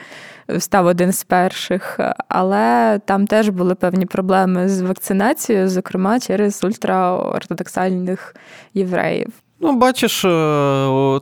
став 0.58 0.86
один 0.86 1.12
з 1.12 1.24
перших. 1.24 2.00
Але 2.28 3.00
там 3.04 3.26
теж 3.26 3.48
були 3.48 3.74
певні 3.74 4.06
проблеми 4.06 4.68
з 4.68 4.80
вакцинацією, 4.80 5.68
зокрема 5.68 6.20
через 6.20 6.64
ультраортодоксальних 6.64 8.36
євреїв. 8.74 9.32
Ну, 9.60 9.76
бачиш, 9.76 10.24
е, 10.24 10.28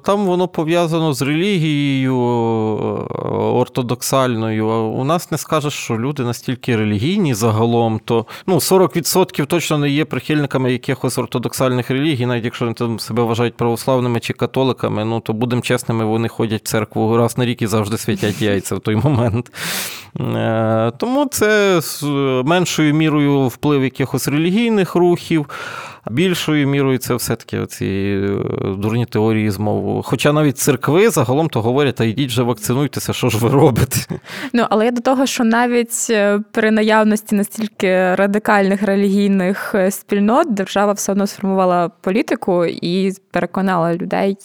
там 0.02 0.26
воно 0.26 0.48
пов'язано 0.48 1.12
з 1.12 1.22
релігією 1.22 2.14
е, 2.14 3.28
ортодоксальною. 3.34 4.68
У 4.68 5.04
нас 5.04 5.30
не 5.30 5.38
скажеш, 5.38 5.72
що 5.72 5.98
люди 5.98 6.22
настільки 6.22 6.76
релігійні 6.76 7.34
загалом, 7.34 8.00
то 8.04 8.26
ну, 8.46 8.54
40% 8.54 9.46
точно 9.46 9.78
не 9.78 9.90
є 9.90 10.04
прихильниками 10.04 10.72
якихось 10.72 11.18
ортодоксальних 11.18 11.90
релігій, 11.90 12.26
навіть 12.26 12.44
якщо 12.44 12.64
вони 12.64 12.74
там 12.74 12.98
себе 12.98 13.22
вважають 13.22 13.56
православними 13.56 14.20
чи 14.20 14.32
католиками, 14.32 15.04
ну 15.04 15.20
то 15.20 15.32
будемо 15.32 15.62
чесними, 15.62 16.04
вони 16.04 16.28
ходять 16.28 16.62
в 16.64 16.68
церкву 16.68 17.16
раз 17.16 17.38
на 17.38 17.44
рік 17.44 17.62
і 17.62 17.66
завжди 17.66 17.98
святять 17.98 18.42
яйця 18.42 18.76
в 18.76 18.80
той 18.80 18.96
момент. 18.96 19.52
Е, 20.20 20.92
тому 20.98 21.26
це 21.26 21.80
з 21.80 22.02
меншою 22.44 22.94
мірою 22.94 23.48
вплив 23.48 23.84
якихось 23.84 24.28
релігійних 24.28 24.94
рухів. 24.94 25.46
Більшою 26.10 26.68
мірою 26.68 26.98
це 26.98 27.14
все-таки 27.14 27.66
ці 27.66 27.86
е, 27.86 28.28
дурні 28.78 29.06
теорії 29.06 29.50
змову. 29.50 30.02
Хоча 30.02 30.32
навіть 30.32 30.58
церкви 30.58 31.10
загалом 31.10 31.48
то 31.48 31.62
говорять, 31.62 31.94
та 31.94 32.04
йдіть 32.04 32.30
вже 32.30 32.42
вакцинуйтеся, 32.42 33.12
що 33.12 33.28
ж 33.28 33.38
ви 33.38 33.48
робите? 33.48 33.96
Ну, 34.52 34.66
але 34.70 34.84
я 34.84 34.90
до 34.90 35.00
того, 35.00 35.26
що 35.26 35.44
навіть 35.44 36.06
е, 36.10 36.40
при 36.52 36.70
наявності 36.70 37.34
настільки 37.34 38.14
радикальних 38.14 38.82
релігійних 38.82 39.74
е, 39.74 39.90
спільнот 39.90 40.54
держава 40.54 40.92
все 40.92 41.12
одно 41.12 41.26
сформувала 41.26 41.88
політику 41.88 42.64
і 42.66 43.12
переконала 43.30 43.94
людей 43.94 44.36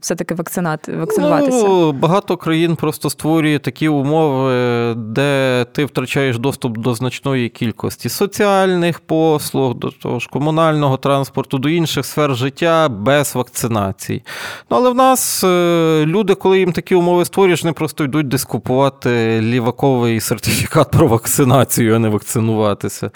все-таки 0.00 0.34
вакцинуватися. 0.34 1.66
Ну, 1.68 1.92
Багато 1.92 2.36
країн 2.36 2.76
просто 2.76 3.10
створює 3.10 3.58
такі 3.58 3.88
умови, 3.88 4.94
де 4.94 5.66
ти 5.72 5.84
втрачаєш 5.84 6.38
доступ 6.38 6.78
до 6.78 6.94
значної 6.94 7.48
кількості 7.48 8.08
соціальних 8.08 9.00
послуг, 9.00 9.74
до 9.74 9.90
того 9.90 10.18
ж 10.18 10.28
комунального 10.32 10.95
транспорту, 10.96 11.58
до 11.58 11.68
інших 11.68 12.06
сфер 12.06 12.36
життя 12.36 12.88
без 12.88 13.34
вакцинації. 13.34 14.22
Ну, 14.70 14.76
Але 14.76 14.90
в 14.90 14.94
нас 14.94 15.44
е, 15.44 16.04
люди, 16.06 16.34
коли 16.34 16.58
їм 16.58 16.72
такі 16.72 16.94
умови 16.94 17.24
створюєш, 17.24 17.64
не 17.64 17.72
просто 17.72 18.04
йдуть 18.04 18.28
десь 18.28 18.44
купувати 18.44 19.40
ліваковий 19.40 20.20
сертифікат 20.20 20.90
про 20.90 21.08
вакцинацію, 21.08 21.96
а 21.96 21.98
не 21.98 22.08
вакцинуватися. 22.08 23.10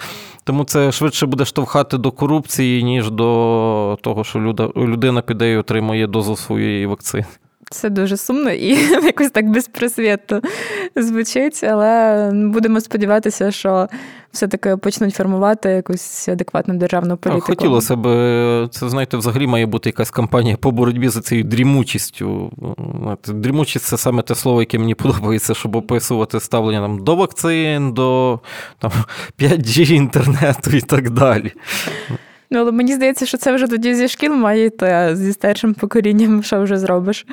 Тому 0.45 0.65
це 0.65 0.93
швидше 0.93 1.27
буде 1.27 1.45
штовхати 1.45 1.99
до 1.99 2.11
корупції, 2.11 2.83
ніж 2.83 3.11
до 3.11 3.99
того, 4.03 4.25
що 4.25 4.39
людина 4.77 5.23
піде 5.23 5.53
і 5.53 5.57
отримує 5.57 6.07
дозу 6.07 6.37
своєї 6.37 6.87
вакцини. 6.87 7.25
Це 7.73 7.91
дуже 7.91 8.17
сумно 8.17 8.51
і 8.51 8.69
якось 9.05 9.31
так 9.31 9.51
безпросвітно 9.51 10.41
звучить, 10.97 11.65
але 11.65 12.31
будемо 12.35 12.81
сподіватися, 12.81 13.51
що 13.51 13.89
все-таки 14.33 14.77
почнуть 14.77 15.15
формувати 15.15 15.69
якусь 15.69 16.29
адекватну 16.29 16.75
державну 16.75 17.17
політику. 17.17 17.47
Хотілося 17.47 17.97
б, 17.97 18.03
це 18.71 18.89
знаєте, 18.89 19.17
взагалі 19.17 19.47
має 19.47 19.67
бути 19.67 19.89
якась 19.89 20.11
кампанія 20.11 20.57
по 20.57 20.71
боротьбі 20.71 21.09
за 21.09 21.21
цією 21.21 21.45
дрімучістю. 21.45 22.51
Дрімучість 23.29 23.85
це 23.85 23.97
саме 23.97 24.23
те 24.23 24.35
слово, 24.35 24.61
яке 24.61 24.79
мені 24.79 24.95
подобається, 24.95 25.55
щоб 25.55 25.77
описувати 25.77 26.41
ставлення 26.41 26.81
там, 26.81 27.05
до 27.05 27.17
вакцин, 27.17 27.93
до 27.93 28.41
там, 28.79 28.91
5G 29.41 29.93
інтернету 29.93 30.71
і 30.71 30.81
так 30.81 31.11
далі. 31.11 31.53
Ну, 32.53 32.61
але 32.61 32.73
мені 32.73 32.95
здається, 32.95 33.27
що 33.27 33.39
це 33.39 33.53
вже 33.53 33.67
тоді 33.67 33.95
зі 33.95 34.09
шкіл 34.09 34.35
має 34.35 34.65
йти, 34.65 34.87
а 34.87 35.17
зі 35.17 35.33
старшим 35.33 35.75
поколінням 35.75 36.43
що 36.43 36.63
вже 36.63 36.79
зробиш? 36.79 37.27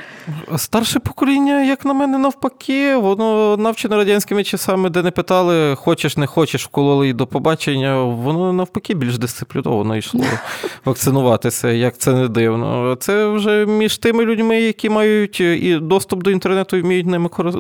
Старше 0.56 1.00
покоління, 1.00 1.64
як 1.64 1.86
на 1.86 1.94
мене, 1.94 2.18
навпаки, 2.18 2.96
воно 2.96 3.58
навчене 3.58 3.96
радянськими 3.96 4.44
часами, 4.44 4.90
де 4.90 5.04
не 5.04 5.12
питали, 5.12 5.76
хочеш, 5.76 6.18
не 6.18 6.28
хочеш, 6.28 6.66
вкололи 6.66 7.10
і 7.10 7.14
до 7.14 7.28
побачення, 7.28 8.04
воно 8.04 8.54
навпаки 8.54 8.94
більш 8.94 9.18
дисципліновано 9.18 9.98
йшло 9.98 10.24
вакцинуватися, 10.86 11.70
як 11.70 11.98
це 11.98 12.14
не 12.14 12.28
дивно. 12.28 12.98
Це 13.00 13.28
вже 13.28 13.66
між 13.66 13.98
тими 13.98 14.26
людьми, 14.26 14.62
які 14.62 14.90
мають 14.90 15.40
і 15.40 15.80
доступ 15.82 16.24
до 16.24 16.32
інтернету 16.32 16.78
і 16.78 16.82
вміють 16.82 17.08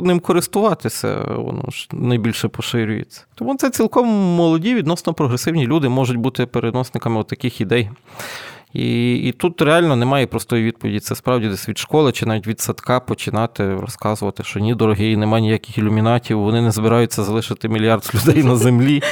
ним 0.01 0.19
користуватися, 0.19 1.15
воно 1.37 1.63
ж 1.69 1.87
найбільше 1.93 2.47
поширюється. 2.47 3.23
Тому 3.35 3.55
це 3.55 3.69
цілком 3.69 4.07
молоді, 4.07 4.75
відносно 4.75 5.13
прогресивні 5.13 5.67
люди 5.67 5.89
можуть 5.89 6.17
бути 6.17 6.45
переносниками 6.45 7.23
таких 7.23 7.46
таких 7.47 7.61
ідей. 7.61 7.89
І 8.73 9.15
і 9.15 9.31
тут 9.31 9.61
реально 9.61 9.95
немає 9.95 10.27
простої 10.27 10.63
відповіді. 10.63 10.99
Це 10.99 11.15
справді 11.15 11.47
десь 11.47 11.69
від 11.69 11.77
школи 11.77 12.11
чи 12.11 12.25
навіть 12.25 12.47
від 12.47 12.59
садка 12.59 12.99
починати 12.99 13.75
розказувати, 13.75 14.43
що 14.43 14.59
ні, 14.59 14.75
дорогі, 14.75 15.17
немає 15.17 15.41
ніяких 15.41 15.77
ілюмінатів, 15.77 16.39
вони 16.39 16.61
не 16.61 16.71
збираються 16.71 17.23
залишити 17.23 17.69
мільярд 17.69 18.11
людей 18.15 18.43
на 18.43 18.55
землі. 18.55 19.03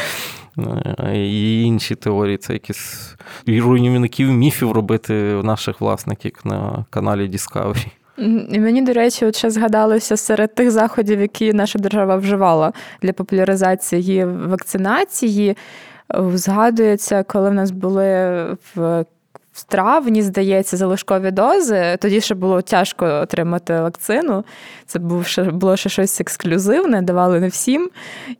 І 1.13 1.63
інші 1.63 1.95
теорії, 1.95 2.37
це 2.37 2.53
якісь 2.53 3.15
руйнівників 3.47 4.31
міфів 4.31 4.71
робити 4.71 5.13
наших 5.43 5.81
власників 5.81 6.33
на 6.43 6.85
каналі 6.89 7.29
Discovery. 7.29 7.87
І 8.49 8.59
Мені, 8.59 8.81
до 8.81 8.93
речі, 8.93 9.25
от 9.25 9.35
ще 9.35 9.49
згадалося 9.49 10.17
серед 10.17 10.55
тих 10.55 10.71
заходів, 10.71 11.21
які 11.21 11.53
наша 11.53 11.79
держава 11.79 12.15
вживала 12.15 12.73
для 13.01 13.13
популяризації 13.13 14.25
вакцинації. 14.25 15.55
Згадується, 16.33 17.23
коли 17.23 17.49
в 17.49 17.53
нас 17.53 17.71
були 17.71 18.43
в. 18.75 19.05
В 19.53 19.63
травні, 19.63 20.21
здається, 20.21 20.77
залишкові 20.77 21.31
дози. 21.31 21.97
Тоді 22.01 22.21
ще 22.21 22.35
було 22.35 22.61
тяжко 22.61 23.05
отримати 23.05 23.73
вакцину. 23.73 24.45
Це 24.85 24.99
було 24.99 25.75
ще 25.75 25.89
щось 25.89 26.21
ексклюзивне, 26.21 27.01
давали 27.01 27.39
не 27.39 27.47
всім. 27.47 27.89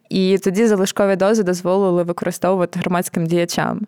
І 0.10 0.38
тоді 0.38 0.68
залишкові 0.68 1.16
дози 1.16 1.44
дозволили 1.44 2.04
використовувати 2.04 2.80
громадським 2.80 3.26
діячам, 3.26 3.82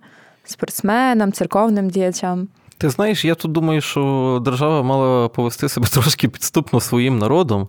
спортсменам, 0.44 1.32
церковним 1.32 1.90
діячам. 1.90 2.48
Ти 2.80 2.90
знаєш, 2.90 3.26
я 3.26 3.36
тут 3.36 3.52
думаю, 3.52 3.82
що 3.82 4.42
держава 4.46 4.84
мала 4.84 5.28
повести 5.28 5.70
себе 5.70 5.88
трошки 5.94 6.28
підступно 6.28 6.80
своїм 6.80 7.18
народом 7.18 7.68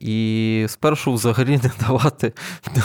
і 0.00 0.66
спершу 0.68 1.12
взагалі 1.12 1.60
не 1.62 1.70
давати 1.86 2.32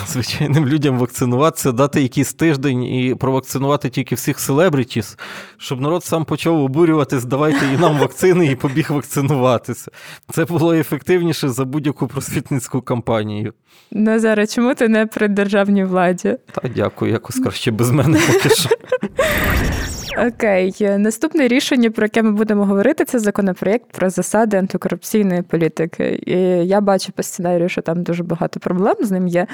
звичайним 0.06 0.66
людям 0.66 0.98
вакцинуватися, 0.98 1.72
дати 1.72 2.02
якийсь 2.02 2.34
тиждень 2.34 2.84
і 2.84 3.14
провакцинувати 3.14 3.90
тільки 3.90 4.14
всіх 4.14 4.40
селебрітіс, 4.40 5.18
щоб 5.56 5.80
народ 5.80 6.04
сам 6.04 6.24
почав 6.24 6.60
обурюватись, 6.60 7.24
давайте 7.24 7.66
і 7.74 7.78
нам 7.78 7.98
вакцини, 7.98 8.46
і 8.46 8.56
побіг 8.56 8.92
вакцинуватися. 8.92 9.90
Це 10.30 10.44
було 10.44 10.74
ефективніше 10.74 11.48
за 11.48 11.64
будь-яку 11.64 12.08
просвітницьку 12.08 12.80
кампанію. 12.80 13.52
Назаре, 13.90 14.46
чому 14.46 14.74
ти 14.74 14.88
не 14.88 15.06
при 15.06 15.28
державній 15.28 15.84
владі? 15.84 16.36
Та 16.52 16.68
дякую, 16.68 17.12
якось 17.12 17.38
краще 17.38 17.70
без 17.70 17.90
мене 17.90 18.20
поки 18.26 18.54
що. 18.54 18.68
Окей, 20.26 20.74
наступне 20.98 21.48
рішення, 21.48 21.90
про 21.90 22.04
яке 22.04 22.22
ми 22.22 22.32
будемо 22.32 22.64
говорити, 22.64 23.04
це 23.04 23.18
законопроєкт 23.18 23.92
про 23.92 24.10
засади 24.10 24.56
антикорупційної 24.56 25.42
політики. 25.42 26.22
І 26.26 26.36
я 26.66 26.80
бачу 26.80 27.12
по 27.12 27.22
сценарію, 27.22 27.68
що 27.68 27.82
там 27.82 28.02
дуже 28.02 28.22
багато 28.22 28.60
проблем 28.60 28.94
з 29.00 29.10
ним 29.10 29.28
є. 29.28 29.46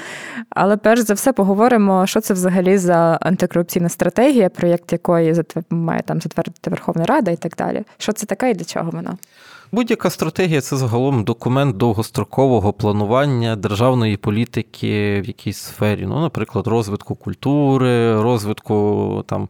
Але 0.49 0.77
перш 0.77 1.01
за 1.01 1.13
все 1.13 1.33
поговоримо, 1.33 2.07
що 2.07 2.21
це 2.21 2.33
взагалі 2.33 2.77
за 2.77 3.17
антикорупційна 3.21 3.89
стратегія, 3.89 4.49
проєкт 4.49 4.91
якої 4.91 5.43
має 5.69 6.01
там 6.01 6.21
затвердити 6.21 6.69
Верховна 6.69 7.05
Рада 7.05 7.31
і 7.31 7.37
так 7.37 7.55
далі. 7.57 7.83
Що 7.97 8.11
це 8.11 8.25
таке 8.25 8.51
і 8.51 8.53
для 8.53 8.65
чого 8.65 8.89
вона? 8.91 9.17
Будь-яка 9.71 10.09
стратегія 10.09 10.61
це 10.61 10.77
загалом 10.77 11.23
документ 11.23 11.77
довгострокового 11.77 12.73
планування 12.73 13.55
державної 13.55 14.17
політики 14.17 15.21
в 15.21 15.27
якійсь 15.27 15.57
сфері. 15.57 16.05
Ну, 16.05 16.21
наприклад, 16.21 16.67
розвитку 16.67 17.15
культури, 17.15 18.21
розвитку 18.21 19.23
там 19.27 19.43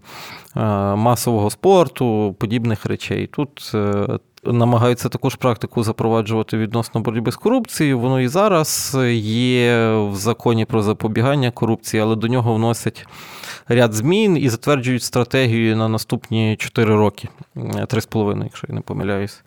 е, 0.56 0.60
масового 0.96 1.50
спорту, 1.50 2.36
подібних 2.40 2.86
речей. 2.86 3.28
Тут 3.28 3.72
е, 3.74 4.08
намагаються 4.46 5.10
також 5.10 5.36
практику 5.36 5.84
запроваджувати 5.84 6.58
відносно 6.58 7.02
боротьби 7.02 7.32
з 7.32 7.36
корупцією. 7.36 8.00
Воно 8.00 8.22
і 8.22 8.28
зараз 8.28 8.98
є 9.12 9.92
в 9.92 10.16
законі 10.16 10.66
про 10.66 10.82
запобігання 10.82 11.52
корупції, 11.52 12.04
але 12.04 12.16
до 12.16 12.28
нього 12.28 12.54
вносять 12.54 13.08
ряд 13.68 13.94
змін 13.94 14.38
і 14.38 14.50
затверджують 14.50 15.04
стратегію 15.04 15.78
на 15.78 15.88
наступні 15.88 16.56
4 16.60 16.96
роки, 16.96 17.30
3,5, 17.56 18.44
якщо 18.44 18.68
я 18.70 18.76
не 18.76 18.82
помиляюсь. 18.82 19.44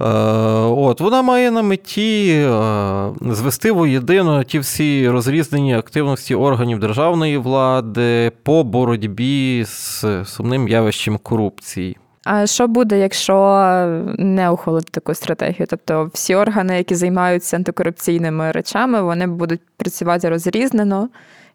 Е, 0.00 0.04
от, 0.04 1.00
Вона 1.00 1.22
має 1.22 1.50
на 1.50 1.62
меті 1.62 2.28
е, 2.30 3.10
звести 3.20 3.72
воєдино 3.72 4.44
ті 4.44 4.58
всі 4.58 5.08
розрізнені 5.08 5.74
активності 5.74 6.34
органів 6.34 6.78
державної 6.78 7.38
влади 7.38 8.32
по 8.42 8.64
боротьбі 8.64 9.64
з 9.64 10.04
сумним 10.24 10.68
явищем 10.68 11.18
корупції. 11.18 11.96
А 12.24 12.46
що 12.46 12.68
буде, 12.68 12.98
якщо 12.98 13.36
не 14.18 14.50
ухвалити 14.50 14.88
таку 14.90 15.14
стратегію? 15.14 15.66
Тобто 15.70 16.10
всі 16.14 16.34
органи, 16.34 16.76
які 16.76 16.94
займаються 16.94 17.56
антикорупційними 17.56 18.52
речами, 18.52 19.02
вони 19.02 19.26
будуть 19.26 19.60
працювати 19.76 20.28
розрізнено, 20.28 21.08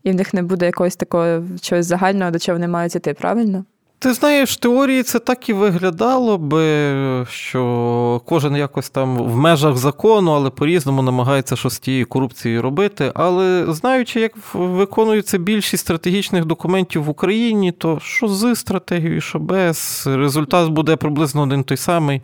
і 0.04 0.12
в 0.12 0.16
них 0.16 0.34
не 0.34 0.44
буде 0.44 0.66
якогось 0.66 0.96
такого 0.96 1.44
чогось 1.62 1.86
загального, 1.86 2.32
до 2.32 2.40
чого 2.40 2.56
вони 2.56 2.68
мають 2.68 2.96
іти, 2.96 3.14
правильно? 3.14 3.66
Ти 4.00 4.14
знаєш, 4.14 4.52
в 4.52 4.56
теорії 4.56 5.04
це 5.04 5.20
так 5.20 5.50
і 5.50 5.54
виглядало 5.54 6.38
би, 6.38 7.26
що 7.30 8.22
кожен 8.26 8.56
якось 8.56 8.90
там 8.90 9.18
в 9.18 9.38
межах 9.38 9.78
закону, 9.78 10.32
але 10.32 10.50
по-різному 10.50 11.02
намагається 11.02 11.56
щось 11.56 11.74
з 11.74 11.80
тією 11.80 12.06
корупцією 12.06 12.62
робити. 12.62 13.12
Але 13.16 13.66
знаючи, 13.70 14.20
як 14.20 14.32
виконується 14.54 15.38
більшість 15.38 15.82
стратегічних 15.84 16.46
документів 16.46 17.04
в 17.04 17.10
Україні, 17.10 17.72
то 17.72 18.00
що 18.02 18.28
з 18.28 18.56
стратегією, 18.56 19.22
що 19.22 19.40
без, 19.40 20.04
результат 20.08 20.70
буде 20.70 20.96
приблизно 20.96 21.42
один 21.42 21.64
той 21.64 21.78
самий. 21.78 22.22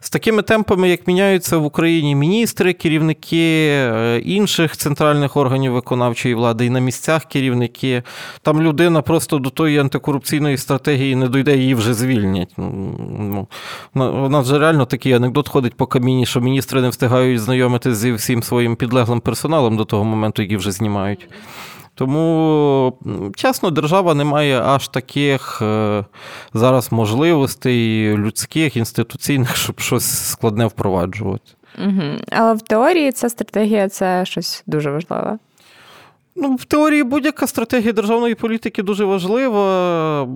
З 0.00 0.10
такими 0.10 0.42
темпами, 0.42 0.88
як 0.88 1.06
міняються 1.06 1.56
в 1.56 1.64
Україні 1.64 2.14
міністри, 2.14 2.72
керівники 2.72 3.68
е, 3.70 4.18
інших 4.24 4.76
центральних 4.76 5.36
органів 5.36 5.72
виконавчої 5.72 6.34
влади 6.34 6.66
і 6.66 6.70
на 6.70 6.80
місцях 6.80 7.24
керівники, 7.24 8.02
там 8.42 8.62
людина 8.62 9.02
просто 9.02 9.38
до 9.38 9.50
тої 9.50 9.78
антикорупційної 9.78 10.56
стратегії 10.56 11.16
не 11.16 11.28
дойде, 11.28 11.56
її 11.56 11.74
вже 11.74 11.94
звільнять. 11.94 12.54
Ну, 12.56 13.46
У 13.94 14.28
нас 14.28 14.46
же 14.46 14.58
реально 14.58 14.86
такий 14.86 15.12
анекдот 15.12 15.48
ходить 15.48 15.74
по 15.74 15.86
каміні, 15.86 16.26
що 16.26 16.40
міністри 16.40 16.80
не 16.80 16.88
встигають 16.88 17.40
знайомитися 17.40 17.96
зі 17.96 18.12
всім 18.12 18.42
своїм 18.42 18.76
підлеглим 18.76 19.20
персоналом 19.20 19.76
до 19.76 19.84
того 19.84 20.04
моменту, 20.04 20.42
який 20.42 20.56
вже 20.56 20.72
знімають. 20.72 21.28
Тому, 21.94 22.98
чесно, 23.34 23.70
держава 23.70 24.14
не 24.14 24.24
має 24.24 24.62
аж 24.62 24.88
таких 24.88 25.62
е, 25.62 26.04
зараз 26.54 26.92
можливостей 26.92 28.16
людських, 28.16 28.76
інституційних, 28.76 29.56
щоб 29.56 29.80
щось 29.80 30.28
складне 30.28 30.66
впроваджувати. 30.66 31.50
Угу. 31.78 32.02
Але 32.30 32.54
в 32.54 32.62
теорії 32.62 33.12
ця 33.12 33.28
стратегія 33.28 33.88
це 33.88 34.24
щось 34.24 34.62
дуже 34.66 34.90
важливе. 34.90 35.38
Ну, 36.36 36.54
в 36.54 36.64
теорії 36.64 37.02
будь-яка 37.02 37.46
стратегія 37.46 37.92
державної 37.92 38.34
політики 38.34 38.82
дуже 38.82 39.04
важлива. 39.04 40.26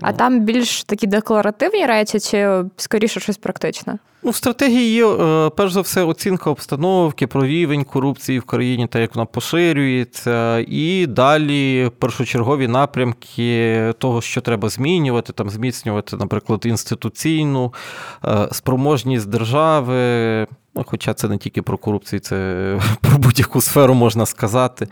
А 0.00 0.12
там 0.12 0.40
більш 0.40 0.84
такі 0.84 1.06
декларативні 1.06 1.86
речі, 1.86 2.20
чи 2.20 2.64
скоріше 2.76 3.20
щось 3.20 3.36
практичне? 3.36 3.98
Ну, 4.26 4.30
в 4.30 4.36
стратегії 4.36 4.94
є, 4.94 5.06
е, 5.06 5.50
перш 5.56 5.72
за 5.72 5.80
все, 5.80 6.02
оцінка 6.02 6.50
обстановки, 6.50 7.26
про 7.26 7.46
рівень 7.46 7.84
корупції 7.84 8.38
в 8.38 8.42
країні 8.42 8.86
та 8.86 8.98
як 8.98 9.14
вона 9.14 9.26
поширюється, 9.26 10.58
і 10.68 11.06
далі 11.06 11.90
першочергові 11.98 12.68
напрямки 12.68 13.92
того, 13.98 14.20
що 14.20 14.40
треба 14.40 14.68
змінювати, 14.68 15.32
там 15.32 15.50
зміцнювати, 15.50 16.16
наприклад, 16.16 16.66
інституційну 16.66 17.74
е, 18.24 18.48
спроможність 18.52 19.28
держави. 19.28 20.46
Ну, 20.74 20.84
хоча 20.86 21.14
це 21.14 21.28
не 21.28 21.38
тільки 21.38 21.62
про 21.62 21.78
корупцію, 21.78 22.20
це 22.20 22.80
про 23.00 23.18
будь-яку 23.18 23.60
сферу 23.60 23.94
можна 23.94 24.26
сказати. 24.26 24.88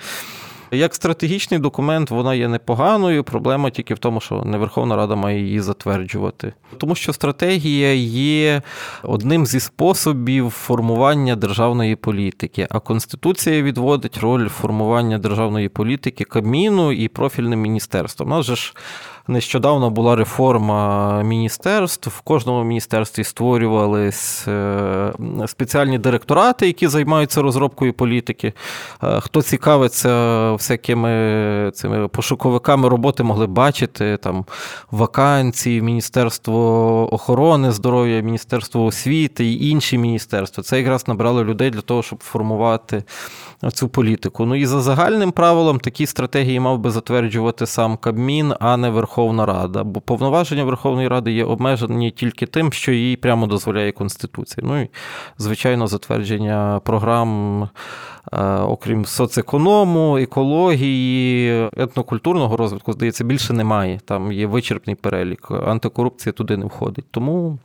Як 0.71 0.95
стратегічний 0.95 1.61
документ 1.61 2.11
вона 2.11 2.35
є 2.35 2.49
непоганою. 2.49 3.25
Проблема 3.25 3.71
тільки 3.71 3.95
в 3.95 3.99
тому, 3.99 4.21
що 4.21 4.43
не 4.45 4.59
Верховна 4.59 4.97
Рада 4.97 5.15
має 5.15 5.41
її 5.41 5.61
затверджувати. 5.61 6.53
Тому 6.79 6.95
що 6.95 7.13
стратегія 7.13 7.95
є 7.95 8.63
одним 9.03 9.47
зі 9.47 9.61
способів 9.61 10.51
формування 10.51 11.37
державної 11.37 11.97
політики, 11.97 12.67
а 12.71 12.81
Конституція 12.81 13.63
відводить 13.63 14.19
роль 14.19 14.49
формування 14.49 15.19
державної 15.19 15.69
політики 15.69 16.25
Кабміну 16.25 16.93
і 16.93 17.09
профільним 17.09 17.61
міністерством. 17.61 18.29
У 18.29 18.35
нас 18.35 18.47
же 18.47 18.57
ж 18.57 18.75
Нещодавно 19.29 19.91
була 19.91 20.17
реформа 20.17 21.23
міністерств. 21.23 22.11
В 22.11 22.21
кожному 22.21 22.65
міністерстві 22.65 23.25
створювались 23.25 24.49
е, 24.49 25.13
спеціальні 25.47 25.99
директорати, 25.99 26.67
які 26.67 26.89
займаються 26.89 27.43
розробкою 27.43 27.93
політики. 27.93 28.53
Е, 29.03 29.21
хто 29.21 29.43
цікавиться 29.43 30.11
всякими 30.53 31.71
цими 31.75 32.09
пошуковиками 32.09 32.89
роботи, 32.89 33.23
могли 33.23 33.47
бачити 33.47 34.17
там 34.17 34.45
вакансії, 34.91 35.83
Міністерство 35.83 37.15
охорони 37.15 37.73
здоров'я, 37.73 38.21
Міністерство 38.21 38.85
освіти 38.85 39.47
і 39.47 39.69
інші 39.69 39.99
міністерства. 39.99 40.65
Це 40.65 40.79
якраз 40.79 41.09
набрали 41.09 41.45
людей 41.45 41.71
для 41.71 41.81
того, 41.81 42.03
щоб 42.03 42.23
формувати 42.23 43.05
цю 43.73 43.89
політику. 43.89 44.47
Ну 44.47 44.55
і 44.55 44.67
за 44.67 44.81
загальним 44.81 45.33
правилом 45.33 45.81
такі 45.81 46.07
стратегії 46.07 46.61
мав 46.61 46.79
би 46.79 46.91
затверджувати 46.91 47.67
сам 47.67 47.97
Кабмін, 47.97 48.55
а 48.61 48.77
не 48.77 48.91
Верховна 48.91 49.14
Рада. 49.47 49.85
Бо 49.85 50.01
повноваження 50.01 50.65
Верховної 50.65 51.09
Ради 51.09 51.33
є 51.33 51.45
обмежені 51.45 52.11
тільки 52.11 52.47
тим, 52.47 52.73
що 52.73 52.93
їй 52.93 53.17
прямо 53.17 53.47
дозволяє 53.47 53.93
Конституція. 53.93 54.67
Ну 54.67 54.83
і 54.83 54.89
звичайно, 55.39 55.87
затвердження 55.87 56.81
програм. 56.85 57.69
Е, 58.33 58.43
окрім 58.59 59.05
соцеконому, 59.05 60.19
екології, 60.19 61.71
етнокультурного 61.77 62.57
розвитку, 62.57 62.93
здається, 62.93 63.25
більше 63.25 63.53
немає. 63.53 64.01
Там 64.05 64.33
є 64.33 64.47
вичерпний 64.47 64.97
перелік. 64.97 65.51
Антикорупція 65.51 66.33
туди 66.33 66.57
не 66.57 66.67
входить. 66.67 67.05
Тому 67.11 67.59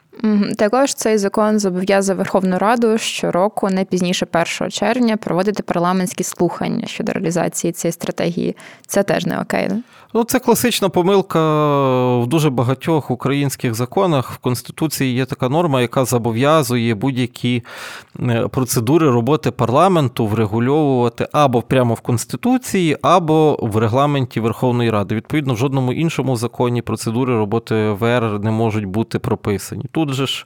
також 0.58 0.94
цей 0.94 1.18
закон 1.18 1.60
зобов'язує 1.60 2.18
Верховну 2.18 2.58
Раду 2.58 2.98
щороку, 2.98 3.70
не 3.70 3.86
пізніше 3.86 4.28
1 4.60 4.72
червня, 4.72 5.18
проводити 5.18 5.64
парламентські 5.64 6.24
слухання 6.24 6.88
щодо 6.88 7.12
реалізації 7.12 7.74
цієї 7.74 7.94
стратегії. 7.94 8.56
Це 8.88 9.04
теж 9.04 9.26
не 9.26 9.42
окей. 9.42 9.70
Ну, 10.14 10.24
це 10.24 10.40
класична 10.40 10.90
помилка 10.90 11.40
в 12.18 12.28
дуже 12.28 12.50
багатьох 12.50 13.12
українських 13.12 13.76
законах. 13.76 14.32
В 14.32 14.38
Конституції 14.38 15.16
є 15.16 15.26
така 15.26 15.50
норма, 15.50 15.82
яка 15.82 16.06
зобов'язує 16.06 16.96
будь-які 16.96 17.64
е, 18.20 18.48
процедури 18.48 19.12
роботи 19.12 19.52
парламенту 19.52 20.26
врегульовувати 20.50 21.28
або 21.32 21.62
прямо 21.62 21.94
в 21.94 22.02
Конституції, 22.02 22.98
або 23.02 23.60
в 23.62 23.78
регламенті 23.78 24.40
Верховної 24.40 24.90
Ради. 24.90 25.16
Відповідно, 25.16 25.54
в 25.54 25.58
жодному 25.58 25.94
іншому 25.94 26.36
законі 26.36 26.82
процедури 26.82 27.38
роботи 27.38 27.90
ВР 27.90 28.40
не 28.40 28.52
можуть 28.52 28.86
бути 28.86 29.20
прописані. 29.20 29.86
Тут 29.92 30.14
же 30.14 30.28
ж 30.28 30.46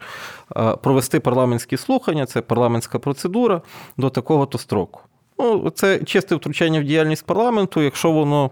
е, 0.56 0.76
провести 0.76 1.20
парламентські 1.20 1.78
слухання, 1.78 2.26
це 2.26 2.42
парламентська 2.42 3.00
процедура 3.00 3.62
до 3.98 4.10
такого-то 4.10 4.58
строку. 4.58 5.02
Ну, 5.39 5.70
Це 5.70 6.00
чисте 6.00 6.36
втручання 6.36 6.80
в 6.80 6.84
діяльність 6.84 7.26
парламенту, 7.26 7.82
якщо 7.82 8.12
воно 8.12 8.52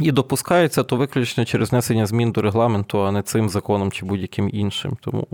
і 0.00 0.12
допускається, 0.12 0.82
то 0.82 0.96
виключно 0.96 1.44
через 1.44 1.70
внесення 1.70 2.06
змін 2.06 2.32
до 2.32 2.42
регламенту, 2.42 3.02
а 3.02 3.12
не 3.12 3.22
цим 3.22 3.48
законом 3.48 3.92
чи 3.92 4.06
будь-яким 4.06 4.50
іншим. 4.52 4.96
Тому 5.00 5.26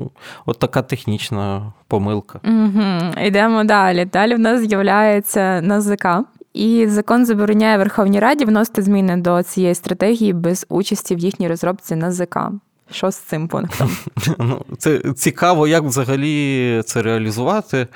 от 0.47 0.59
така 0.59 0.83
технічна 0.83 1.73
помилка. 1.89 2.41
Угу. 2.45 3.23
Йдемо 3.27 3.65
далі. 3.65 4.05
Далі 4.05 4.35
в 4.35 4.39
нас 4.39 4.61
з'являється 4.61 5.61
НАЗК. 5.61 6.07
І 6.55 6.87
закон 6.89 7.27
забороняє 7.27 7.79
Верховній 7.79 8.21
Раді 8.21 8.45
вносити 8.45 8.83
зміни 8.83 9.17
до 9.17 9.43
цієї 9.43 9.75
стратегії 9.75 10.33
без 10.33 10.67
участі 10.69 11.15
в 11.15 11.19
їхній 11.19 11.49
розробці 11.49 11.97
НАЗК. 11.97 12.39
Що 12.91 13.11
з 13.11 13.17
цим 13.17 13.49
пунктом? 13.49 13.91
Ну, 14.39 14.65
Це 14.79 14.99
цікаво, 14.99 15.69
як 15.69 15.83
взагалі 15.83 16.83
це 16.87 17.03
реалізувати. 17.03 17.87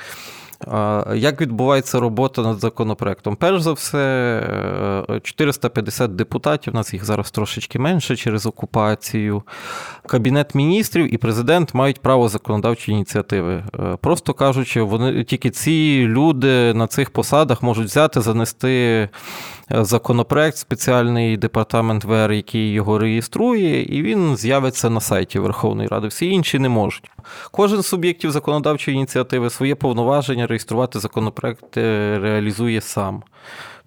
Як 1.15 1.41
відбувається 1.41 2.01
робота 2.01 2.43
над 2.43 2.61
законопроектом? 2.61 3.37
Перш 3.37 3.61
за 3.63 3.73
все, 3.73 5.05
450 5.23 6.11
е, 6.11 6.15
депутатів, 6.15 6.73
у 6.73 6.77
нас 6.77 6.93
їх 6.93 7.05
зараз 7.05 7.31
трошечки 7.31 7.79
менше 7.79 8.17
через 8.17 8.47
окупацію. 8.47 9.43
Кабінет 10.07 10.55
міністрів 10.55 11.15
і 11.15 11.17
президент 11.17 11.75
мають 11.75 12.01
право 12.01 12.29
законодавчої 12.29 12.97
ініціативи. 12.97 13.55
Е, 13.55 13.97
просто 14.01 14.35
кажучи, 14.35 14.83
вони 14.83 15.25
тільки 15.25 15.51
ці 15.51 16.05
люди 16.09 16.75
на 16.75 16.87
цих 16.87 17.11
посадах 17.11 17.63
можуть 17.63 17.87
взяти, 17.87 18.21
занести 18.21 19.09
законопроект, 19.71 20.57
спеціальний 20.57 21.37
департамент 21.37 22.05
ВР, 22.05 22.33
який 22.33 22.73
його 22.73 22.99
реєструє, 22.99 23.83
і 23.83 24.03
він 24.03 24.37
з'явиться 24.37 24.91
на 24.91 25.01
сайті 25.01 25.39
Верховної 25.39 25.89
Ради. 25.89 26.09
Всі 26.09 26.27
інші 26.27 26.59
не 26.59 26.69
можуть. 26.69 27.11
Кожен 27.51 27.83
з 27.83 27.87
суб'єктів 27.87 28.31
законодавчої 28.31 28.97
ініціативи 28.97 29.51
своє 29.51 29.75
повноваження 29.75 30.47
реєструвати 30.47 30.99
законопроект 30.99 31.77
реалізує 31.77 32.81
сам. 32.81 33.23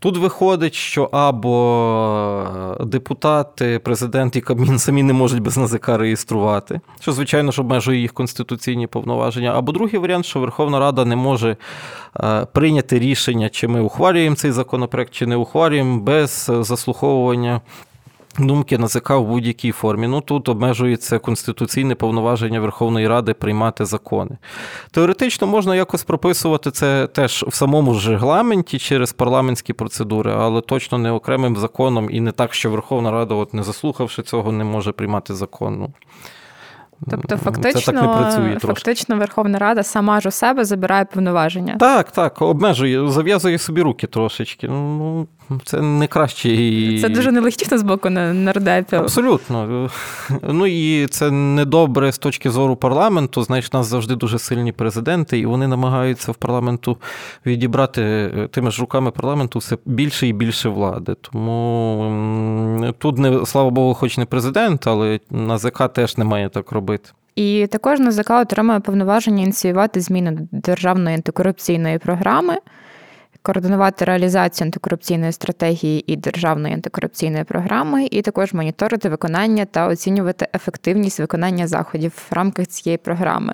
Тут 0.01 0.17
виходить, 0.17 0.73
що 0.73 1.03
або 1.03 2.77
депутати, 2.79 3.79
президент 3.79 4.35
і 4.35 4.41
Кабмін 4.41 4.79
самі 4.79 5.03
не 5.03 5.13
можуть 5.13 5.39
без 5.39 5.57
НАЗК 5.57 5.89
реєструвати, 5.89 6.81
що, 6.99 7.11
звичайно, 7.11 7.51
ж 7.51 7.61
обмежує 7.61 7.99
їх 7.99 8.13
конституційні 8.13 8.87
повноваження. 8.87 9.53
Або 9.57 9.71
другий 9.71 9.99
варіант, 9.99 10.25
що 10.25 10.39
Верховна 10.39 10.79
Рада 10.79 11.05
не 11.05 11.15
може 11.15 11.57
е, 12.19 12.47
прийняти 12.53 12.99
рішення, 12.99 13.49
чи 13.49 13.67
ми 13.67 13.81
ухвалюємо 13.81 14.35
цей 14.35 14.51
законопроект, 14.51 15.13
чи 15.13 15.25
не 15.25 15.35
ухвалюємо, 15.35 15.99
без 15.99 16.51
заслуховування 16.59 17.61
Думки 18.39 18.77
НАЗК 18.77 19.09
в 19.09 19.21
будь-якій 19.21 19.71
формі. 19.71 20.07
Ну 20.07 20.21
тут 20.21 20.49
обмежується 20.49 21.19
конституційне 21.19 21.95
повноваження 21.95 22.59
Верховної 22.59 23.07
Ради 23.07 23.33
приймати 23.33 23.85
закони. 23.85 24.37
Теоретично 24.91 25.47
можна 25.47 25.75
якось 25.75 26.03
прописувати 26.03 26.71
це 26.71 27.07
теж 27.07 27.45
в 27.47 27.53
самому 27.53 27.93
ж 27.93 28.11
регламенті 28.11 28.79
через 28.79 29.13
парламентські 29.13 29.73
процедури, 29.73 30.33
але 30.37 30.61
точно 30.61 30.97
не 30.97 31.11
окремим 31.11 31.57
законом 31.57 32.07
і 32.11 32.21
не 32.21 32.31
так, 32.31 32.53
що 32.53 32.69
Верховна 32.71 33.11
Рада, 33.11 33.35
от 33.35 33.53
не 33.53 33.63
заслухавши 33.63 34.23
цього, 34.23 34.51
не 34.51 34.63
може 34.63 34.91
приймати 34.91 35.33
закон. 35.33 35.79
Ну, 35.79 35.93
Тобто, 37.09 37.37
фактично, 37.37 37.81
Це 37.81 37.91
так 37.91 38.01
не 38.01 38.07
працює 38.07 38.57
фактично 38.59 39.17
Верховна 39.17 39.59
Рада 39.59 39.83
сама 39.83 40.19
ж 40.21 40.29
у 40.29 40.31
себе 40.31 40.65
забирає 40.65 41.05
повноваження. 41.05 41.75
Так, 41.79 42.11
так, 42.11 42.41
обмежує, 42.41 43.07
зав'язує 43.07 43.57
собі 43.57 43.81
руки 43.81 44.07
трошечки. 44.07 44.67
Ну, 44.67 45.27
це 45.65 45.81
не 45.81 46.07
краще. 46.07 46.49
Це 47.01 47.09
дуже 47.09 47.31
нелегкісно 47.31 47.77
з 47.77 47.83
боку 47.83 48.09
нардепів. 48.09 48.99
Абсолютно. 48.99 49.89
Ну 50.43 50.67
і 50.67 51.07
це 51.07 51.31
недобре 51.31 52.11
з 52.11 52.17
точки 52.17 52.49
зору 52.49 52.75
парламенту. 52.75 53.43
Знаєш, 53.43 53.69
у 53.73 53.77
нас 53.77 53.87
завжди 53.87 54.15
дуже 54.15 54.39
сильні 54.39 54.71
президенти, 54.71 55.39
і 55.39 55.45
вони 55.45 55.67
намагаються 55.67 56.31
в 56.31 56.35
парламенту 56.35 56.97
відібрати 57.45 58.01
е, 58.01 58.47
тими 58.51 58.71
ж 58.71 58.81
руками 58.81 59.11
парламенту 59.11 59.59
все 59.59 59.77
більше 59.85 60.27
і 60.27 60.33
більше 60.33 60.69
влади. 60.69 61.15
Тому 61.21 62.93
тут 62.97 63.17
не 63.17 63.45
слава 63.45 63.69
Богу, 63.69 63.93
хоч 63.93 64.17
не 64.17 64.25
президент, 64.25 64.87
але 64.87 65.19
НАЗК 65.29 65.87
теж 65.93 66.17
не 66.17 66.25
має 66.25 66.49
так 66.49 66.71
робити. 66.71 67.09
І 67.35 67.67
також 67.71 67.99
НАЗК 67.99 68.29
отримує 68.29 68.79
повноваження 68.79 69.43
ініціювати 69.43 70.01
зміни 70.01 70.31
до 70.31 70.45
державної 70.51 71.15
антикорупційної 71.15 71.97
програми 71.97 72.57
координувати 73.43 74.05
реалізацію 74.05 74.65
антикорупційної 74.65 75.31
стратегії 75.31 76.13
і 76.13 76.15
державної 76.15 76.73
антикорупційної 76.73 77.43
програми, 77.43 78.07
і 78.11 78.21
також 78.21 78.53
моніторити 78.53 79.09
виконання 79.09 79.65
та 79.65 79.87
оцінювати 79.87 80.47
ефективність 80.55 81.19
виконання 81.19 81.67
заходів 81.67 82.11
в 82.29 82.33
рамках 82.33 82.67
цієї 82.67 82.97
програми. 82.97 83.53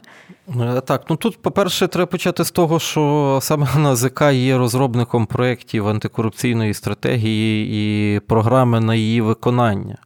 Е, 0.61 0.81
так, 0.81 1.03
ну 1.09 1.15
тут, 1.15 1.41
по-перше, 1.41 1.87
треба 1.87 2.05
почати 2.05 2.45
з 2.45 2.51
того, 2.51 2.79
що 2.79 3.39
саме 3.41 3.67
НАЗК 3.77 4.21
є 4.31 4.57
розробником 4.57 5.25
проєктів 5.25 5.87
антикорупційної 5.87 6.73
стратегії 6.73 7.69
і 8.15 8.19
програми 8.19 8.79
на 8.79 8.95
її 8.95 9.21
виконання. 9.21 9.97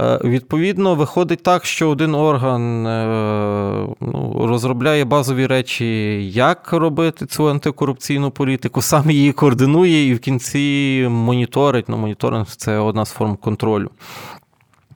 Е, 0.00 0.18
відповідно, 0.24 0.94
виходить 0.94 1.42
так, 1.42 1.64
що 1.64 1.88
один 1.88 2.14
орган 2.14 2.86
е, 2.86 3.86
ну, 4.00 4.46
розробляє 4.46 5.04
базові 5.04 5.46
речі, 5.46 5.86
як 6.30 6.72
робити 6.72 7.26
цю 7.26 7.48
антикорупційну 7.48 8.30
політику, 8.30 8.82
сам 8.82 9.10
її 9.10 9.32
координує 9.32 10.08
і 10.08 10.14
в 10.14 10.20
кінці 10.20 11.06
моніторить. 11.10 11.88
Ну, 11.88 11.96
моніторинг 11.96 12.46
це 12.46 12.78
одна 12.78 13.04
з 13.04 13.10
форм 13.10 13.36
контролю. 13.36 13.90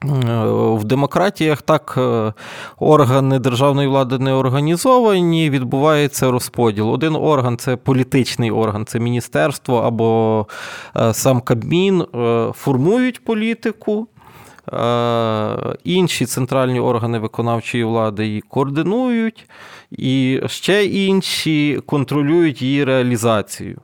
В 0.01 0.83
демократіях 0.83 1.61
так 1.61 1.95
е, 1.97 2.33
органи 2.79 3.39
державної 3.39 3.87
влади 3.87 4.17
не 4.17 4.33
організовані, 4.33 5.49
відбувається 5.49 6.31
розподіл. 6.31 6.89
Один 6.89 7.15
орган 7.15 7.57
це 7.57 7.75
політичний 7.75 8.51
орган, 8.51 8.85
це 8.85 8.99
міністерство 8.99 9.77
або 9.77 10.47
сам 11.11 11.41
Кабмін, 11.41 12.05
формують 12.53 13.23
політику. 13.23 14.07
Е, 14.73 15.75
інші 15.83 16.25
центральні 16.25 16.79
органи 16.79 17.19
виконавчої 17.19 17.83
влади 17.83 18.27
її 18.27 18.41
координують, 18.41 19.49
і 19.91 20.41
ще 20.45 20.85
інші 20.85 21.81
контролюють 21.85 22.61
її 22.61 22.83
реалізацію. 22.83 23.77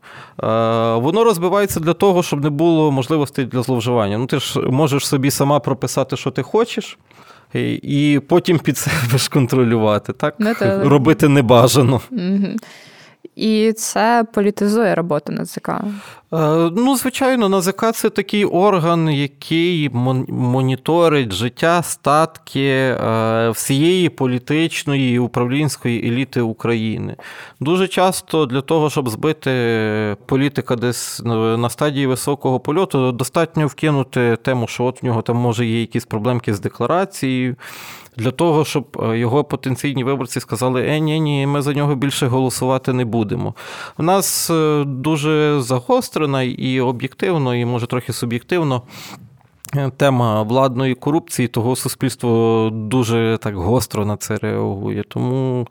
Е, 0.44 0.48
воно 0.96 1.24
розбивається 1.24 1.80
для 1.80 1.94
того, 1.94 2.24
щоб 2.24 2.44
не 2.44 2.50
було 2.50 2.92
можливостей 2.92 3.46
для 3.46 3.62
зловживання. 3.62 4.18
Ну, 4.18 4.26
Ти 4.26 4.40
ж 4.40 4.60
можеш 4.60 5.08
собі 5.08 5.32
сама 5.32 5.60
прописати, 5.60 6.18
що 6.18 6.32
ти 6.32 6.42
хочеш. 6.42 6.98
І 7.54 8.22
потім 8.28 8.60
під 8.60 8.78
себе 8.78 9.18
ж 9.18 9.30
контролювати, 9.30 10.14
так? 10.14 10.40
Не 10.40 10.54
робити 10.84 11.28
небажано. 11.28 12.02
Угу. 12.12 12.48
І 13.36 13.74
це 13.74 14.26
політизує 14.34 14.96
роботу 14.96 15.32
НАЗК. 15.32 15.70
Е, 16.36 16.72
ну, 16.76 16.96
звичайно, 16.96 17.50
НАЗК 17.50 17.92
це 17.94 18.10
такий 18.10 18.46
орган, 18.46 19.10
який 19.10 19.90
моніторить 20.30 21.32
життя, 21.32 21.82
статки 21.84 22.70
е, 22.70 23.50
всієї 23.50 24.10
політичної 24.10 25.16
і 25.16 25.20
управлінської 25.20 26.08
еліти 26.08 26.42
України. 26.42 27.16
Дуже 27.60 27.88
часто 27.88 28.46
для 28.46 28.62
того, 28.62 28.90
щоб 28.90 29.10
збити 29.10 29.52
політика 30.26 30.76
десь 30.76 31.22
на 31.26 31.70
стадії 31.70 32.08
високого 32.08 32.60
польоту, 32.60 33.12
достатньо 33.12 33.68
вкинути 33.68 34.38
тему, 34.42 34.68
що 34.68 34.84
от 34.84 35.04
в 35.04 35.06
нього 35.06 35.22
там 35.22 35.38
може 35.38 35.66
є 35.66 35.80
якісь 35.80 36.06
проблемки 36.06 36.54
з 36.54 36.60
декларацією 36.60 37.56
для 38.18 38.32
того, 38.32 38.66
щоб 38.66 39.02
е, 39.04 39.18
його 39.18 39.44
потенційні 39.44 40.04
виборці 40.04 40.40
сказали, 40.40 40.82
е, 40.82 41.00
ні, 41.00 41.20
ні, 41.20 41.48
ми 41.48 41.62
за 41.62 41.74
нього 41.74 41.96
більше 41.96 42.28
голосувати 42.28 42.94
не 42.94 43.06
будемо. 43.06 43.54
У 43.98 44.04
нас 44.04 44.52
дуже 44.86 45.62
загострена 46.26 46.44
і 46.44 46.82
об'єктивно, 46.82 47.56
і 47.56 47.66
може 47.66 47.88
трохи 47.88 48.14
суб'єктивно. 48.14 48.82
Е, 49.76 49.92
тема 49.98 50.44
владної 50.44 50.96
корупції, 50.96 51.48
того 51.48 51.76
суспільство 51.76 52.70
дуже 52.74 53.38
так 53.42 53.56
гостро 53.56 54.06
на 54.06 54.18
це 54.18 54.38
реагує. 54.38 55.04
Тому 55.08 55.68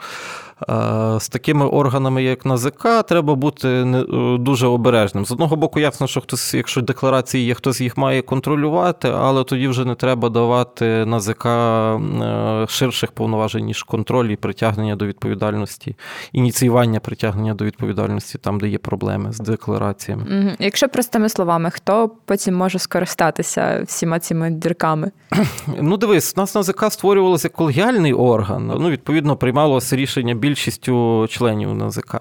з 1.19 1.29
такими 1.29 1.67
органами, 1.67 2.23
як 2.23 2.45
НАЗК, 2.45 2.89
треба 3.09 3.35
бути 3.35 3.69
е, 3.69 4.05
дуже 4.39 4.67
обережним. 4.67 5.25
З 5.25 5.33
одного 5.33 5.57
боку, 5.57 5.81
ясно, 5.81 6.07
що 6.07 6.21
хтось, 6.21 6.55
якщо 6.55 6.81
декларації 6.81 7.47
є, 7.47 7.55
хтось 7.55 7.81
їх 7.81 7.97
має 7.97 8.23
контролювати, 8.23 9.09
але 9.09 9.45
тоді 9.45 9.69
вже 9.69 9.85
не 9.85 9.95
треба 9.95 10.29
давати 10.29 11.07
НАЗК 11.07 11.47
е, 11.47 12.67
ширших 12.69 13.13
повноважень, 13.13 13.65
ніж 13.65 13.83
контроль 13.83 14.27
і 14.27 14.37
притягнення 14.37 14.97
до 14.97 15.07
відповідальності, 15.07 15.97
ініціювання 16.33 17.01
притягнення 17.01 17.55
до 17.55 17.65
відповідальності 17.65 18.39
там, 18.39 18.61
де 18.61 18.69
є 18.69 18.79
проблеми 18.79 19.33
з 19.33 19.39
деклараціями. 19.39 20.57
Якщо 20.59 20.89
простими 20.89 21.29
словами, 21.29 21.71
хто 21.71 22.11
потім 22.25 22.55
може 22.55 22.79
скористатися 22.79 23.83
всіма 23.87 24.19
цими 24.19 24.51
дірками? 24.51 25.11
Ну, 25.81 25.97
дивись, 25.97 26.35
у 26.37 26.41
нас 26.41 26.55
НАЗК 26.55 26.85
створювалося 26.93 27.49
колегіальний 27.49 28.13
орган, 28.13 28.73
ну, 28.81 28.91
відповідно, 28.91 29.37
приймалося 29.37 29.97
рішення 29.97 30.35
більшістю 30.45 31.27
членів 31.31 31.75
НАЗК. 31.75 32.17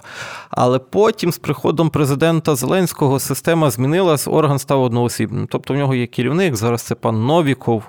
Але 0.50 0.80
потім, 0.80 1.32
з 1.32 1.38
приходом 1.38 1.90
президента 1.90 2.56
Зеленського, 2.56 3.20
система 3.20 3.70
змінилась, 3.70 4.28
орган 4.28 4.60
став 4.60 4.82
одноосібним. 4.82 5.48
Тобто 5.48 5.74
в 5.74 5.78
нього 5.78 5.96
є 5.96 6.08
керівник, 6.08 6.56
зараз 6.56 6.82
це 6.82 6.96
пан 6.96 7.26
Новіков. 7.26 7.84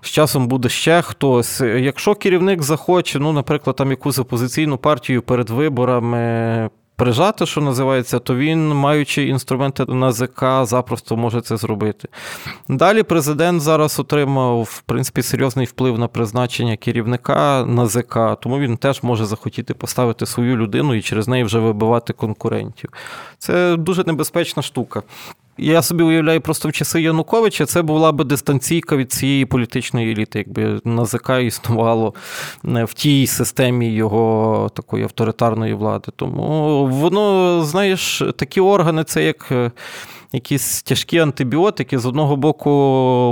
З 0.00 0.10
часом 0.10 0.48
буде 0.48 0.68
ще 0.68 1.02
хтось. 1.02 1.60
Якщо 1.60 2.14
керівник 2.14 2.62
захоче, 2.62 3.18
ну, 3.18 3.32
наприклад, 3.32 3.76
там 3.76 3.90
якусь 3.90 4.18
опозиційну 4.18 4.78
партію 4.78 5.22
перед 5.22 5.50
виборами 5.50 6.70
прижати, 6.98 7.46
що 7.46 7.60
називається, 7.60 8.18
то 8.18 8.36
він, 8.36 8.68
маючи 8.68 9.24
інструменти 9.24 9.84
НАЗК, 9.88 10.44
запросто 10.62 11.16
може 11.16 11.40
це 11.40 11.56
зробити. 11.56 12.08
Далі 12.68 13.02
президент 13.02 13.62
зараз 13.62 14.00
отримав, 14.00 14.62
в 14.62 14.80
принципі, 14.80 15.22
серйозний 15.22 15.66
вплив 15.66 15.98
на 15.98 16.08
призначення 16.08 16.76
керівника 16.76 17.64
НАЗК, 17.66 18.18
тому 18.40 18.58
він 18.58 18.76
теж 18.76 19.02
може 19.02 19.26
захотіти 19.26 19.74
поставити 19.74 20.26
свою 20.26 20.56
людину 20.56 20.94
і 20.94 21.02
через 21.02 21.28
неї 21.28 21.44
вже 21.44 21.58
вибивати 21.58 22.12
конкурентів. 22.12 22.90
Це 23.38 23.76
дуже 23.76 24.04
небезпечна 24.04 24.62
штука. 24.62 25.02
Я 25.58 25.82
собі 25.82 26.04
уявляю, 26.04 26.40
просто 26.40 26.68
в 26.68 26.72
часи 26.72 27.02
Януковича 27.02 27.66
це 27.66 27.82
була 27.82 28.12
би 28.12 28.24
дистанційка 28.24 28.96
від 28.96 29.12
цієї 29.12 29.44
політичної 29.44 30.12
еліти, 30.12 30.38
якби 30.38 30.80
НАЗК 30.84 31.30
існувало 31.42 32.14
е, 32.64 32.84
в 32.84 32.94
тій 32.94 33.26
системі 33.26 33.94
його 33.94 34.70
такої 34.74 35.04
авторитарної 35.04 35.74
влади. 35.74 36.12
Тому 36.16 36.86
воно, 36.86 37.62
знаєш, 37.64 38.22
такі 38.36 38.60
органи 38.60 39.04
це 39.04 39.24
як. 39.24 39.52
Е, 39.52 39.70
якісь 40.32 40.82
тяжкі 40.82 41.18
антибіотики. 41.18 41.98
З 41.98 42.06
одного 42.06 42.36
боку, 42.36 42.70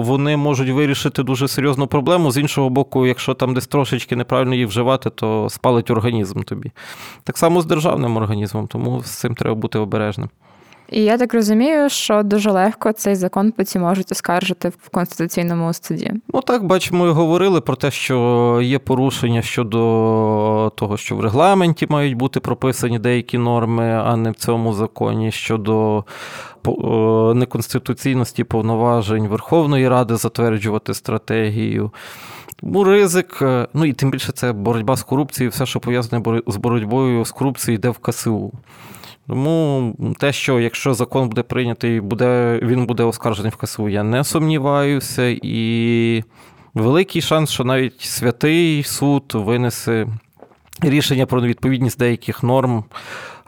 вони 0.03 0.37
можуть 0.37 0.71
вирішити 0.71 1.23
дуже 1.23 1.49
серйозну 1.49 1.87
проблему, 1.87 2.31
з 2.31 2.39
іншого 2.39 2.71
боку, 2.71 3.07
якщо 3.07 3.35
там 3.35 3.55
десь 3.55 3.67
трошечки 3.67 4.17
неправильно 4.17 4.55
їх 4.55 4.69
вживати, 4.69 5.11
то 5.11 5.49
спалить 5.51 5.91
організм 5.91 6.43
тобі. 6.43 6.73
Так 7.25 7.39
само 7.39 7.63
з 7.63 7.67
державним 7.67 8.17
організмом, 8.17 8.67
тому 8.67 9.03
з 9.03 9.11
цим 9.11 9.35
треба 9.35 9.55
бути 9.55 9.79
обережним. 9.79 10.29
І 10.91 11.05
я 11.05 11.19
так 11.19 11.35
розумію, 11.35 11.89
що 11.89 12.23
дуже 12.23 12.51
легко 12.51 12.93
цей 12.93 13.15
закон 13.15 13.53
потім 13.53 13.83
можуть 13.83 14.13
оскаржити 14.13 14.69
в 14.69 14.89
конституційному 14.89 15.73
суді. 15.73 16.13
Ну 16.35 16.41
так 16.41 16.65
бачимо, 16.65 17.07
і 17.07 17.11
говорили 17.11 17.61
про 17.61 17.77
те, 17.77 17.91
що 17.91 18.61
є 18.63 18.79
порушення 18.79 19.43
щодо 19.43 20.73
того, 20.77 20.97
що 20.97 21.17
в 21.17 21.21
регламенті 21.21 21.87
мають 21.91 22.15
бути 22.15 22.41
прописані 22.41 22.99
деякі 22.99 23.39
норми, 23.39 24.03
а 24.05 24.17
не 24.17 24.31
в 24.31 24.35
цьому 24.35 24.73
законі 24.73 25.33
щодо 25.33 26.05
неконституційності 27.35 28.45
повноважень 28.45 29.29
Верховної 29.29 29.89
Ради 29.89 30.17
затверджувати 30.17 30.95
стратегію. 30.95 31.91
Тому 32.61 32.85
ризик, 32.85 33.43
ну 33.75 33.85
і 33.85 33.93
тим 33.93 34.11
більше 34.11 34.33
це 34.33 34.53
боротьба 34.53 34.97
з 34.97 35.03
корупцією, 35.03 35.51
все, 35.51 35.67
що 35.67 35.81
пов'язане 35.81 36.43
з 36.47 36.57
боротьбою 36.57 37.25
з 37.25 37.31
корупцією, 37.31 37.79
йде 37.79 37.91
в 37.91 37.99
КСУ. 37.99 38.53
Тому 39.29 39.95
те, 40.19 40.33
що 40.33 40.61
якщо 40.61 40.95
закон 40.95 41.29
буде 41.29 41.43
прийнятий, 41.43 42.01
буде, 42.01 42.61
він 42.63 42.87
буде 42.87 43.03
оскаржений 43.03 43.53
в 43.53 43.57
КСУ, 43.57 43.89
я 43.89 44.03
не 44.03 44.25
сумніваюся. 44.25 45.27
І 45.43 46.25
великий 46.75 47.23
шанс, 47.23 47.51
що 47.51 47.65
навіть 47.65 48.01
святий 48.01 48.83
суд 48.83 49.33
винесе 49.35 50.07
рішення 50.81 51.27
про 51.27 51.41
невідповідність 51.41 51.99
деяких 51.99 52.43
норм 52.43 52.85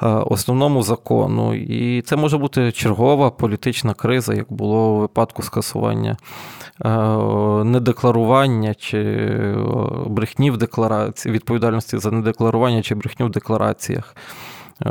е, 0.02 0.06
основному 0.06 0.82
закону. 0.82 1.54
І 1.54 2.02
це 2.02 2.16
може 2.16 2.38
бути 2.38 2.72
чергова 2.72 3.30
політична 3.30 3.94
криза, 3.94 4.34
як 4.34 4.52
було 4.52 4.94
у 4.94 4.98
випадку 4.98 5.42
скасування 5.42 6.16
е, 6.84 6.88
недекларування 7.64 8.74
чи 8.74 8.98
е, 8.98 9.56
брехні 10.06 10.50
в 10.50 10.56
декларації, 10.56 11.34
відповідальності 11.34 11.98
за 11.98 12.10
недекларування 12.10 12.82
чи 12.82 12.94
брехню 12.94 13.26
в 13.26 13.30
деклараціях. 13.30 14.16
Е, 14.86 14.90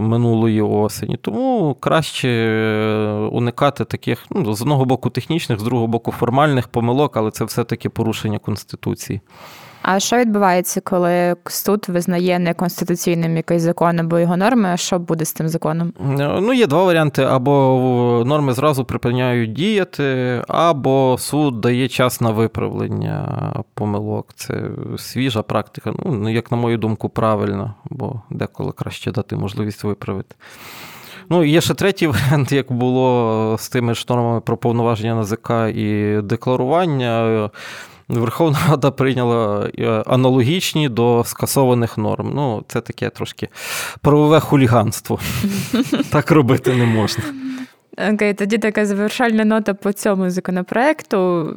минулої 0.00 0.62
осені. 0.62 1.16
Тому 1.16 1.76
краще 1.80 2.28
е, 2.28 3.28
уникати 3.32 3.84
таких, 3.84 4.26
ну, 4.30 4.54
з 4.54 4.62
одного 4.62 4.84
боку, 4.84 5.10
технічних, 5.10 5.60
з 5.60 5.62
другого 5.62 5.86
боку, 5.86 6.12
формальних 6.12 6.68
помилок, 6.68 7.16
але 7.16 7.30
це 7.30 7.44
все-таки 7.44 7.88
порушення 7.88 8.38
Конституції. 8.38 9.20
А 9.82 10.00
що 10.00 10.16
відбувається, 10.16 10.80
коли 10.80 11.36
суд 11.46 11.86
визнає 11.88 12.38
неконституційним 12.38 13.36
якийсь 13.36 13.62
закон 13.62 14.00
або 14.00 14.18
його 14.18 14.36
норми? 14.36 14.68
А 14.68 14.76
що 14.76 14.98
буде 14.98 15.24
з 15.24 15.32
цим 15.32 15.48
законом? 15.48 15.92
Е, 16.20 16.38
ну, 16.40 16.52
є 16.52 16.66
два 16.66 16.84
варіанти: 16.84 17.22
або 17.22 18.22
норми 18.26 18.52
зразу 18.52 18.84
припиняють 18.84 19.52
діяти, 19.52 20.42
або 20.48 21.16
суд 21.18 21.60
дає 21.60 21.88
час 21.88 22.20
на 22.20 22.30
виправлення 22.30 23.28
помилок. 23.74 24.28
Це 24.34 24.60
свіжа 24.98 25.42
практика. 25.42 25.92
Ну, 26.04 26.28
як 26.28 26.50
на 26.50 26.56
мою 26.56 26.78
думку, 26.78 27.08
правильно, 27.08 27.74
бо 27.90 28.22
деколи 28.30 28.72
краще 28.72 29.12
дати 29.12 29.36
можливість 29.36 29.84
виправити. 29.84 30.34
Ну, 31.28 31.44
є 31.44 31.60
ще 31.60 31.74
третій 31.74 32.06
варіант, 32.06 32.52
як 32.52 32.72
було 32.72 33.56
з 33.58 33.68
тими 33.68 33.94
ж 33.94 34.06
нормами 34.08 34.40
про 34.40 34.56
повноваження 34.56 35.14
НАЗК 35.14 35.50
і 35.76 36.16
декларування. 36.22 37.50
Верховна 38.08 38.58
Рада 38.68 38.90
прийняла 38.90 39.70
е, 39.78 39.88
аналогічні 40.06 40.88
до 40.88 41.24
скасованих 41.26 41.98
норм. 41.98 42.32
Ну, 42.34 42.64
це 42.68 42.80
таке 42.80 43.10
трошки 43.10 43.48
правове 44.00 44.40
хуліганство. 44.40 45.18
Так 46.10 46.30
робити 46.30 46.74
не 46.74 46.86
можна. 46.86 47.24
Окей, 48.12 48.34
тоді 48.34 48.58
така 48.58 48.86
завершальна 48.86 49.44
нота 49.44 49.74
по 49.74 49.92
цьому 49.92 50.30
законопроекту. 50.30 51.48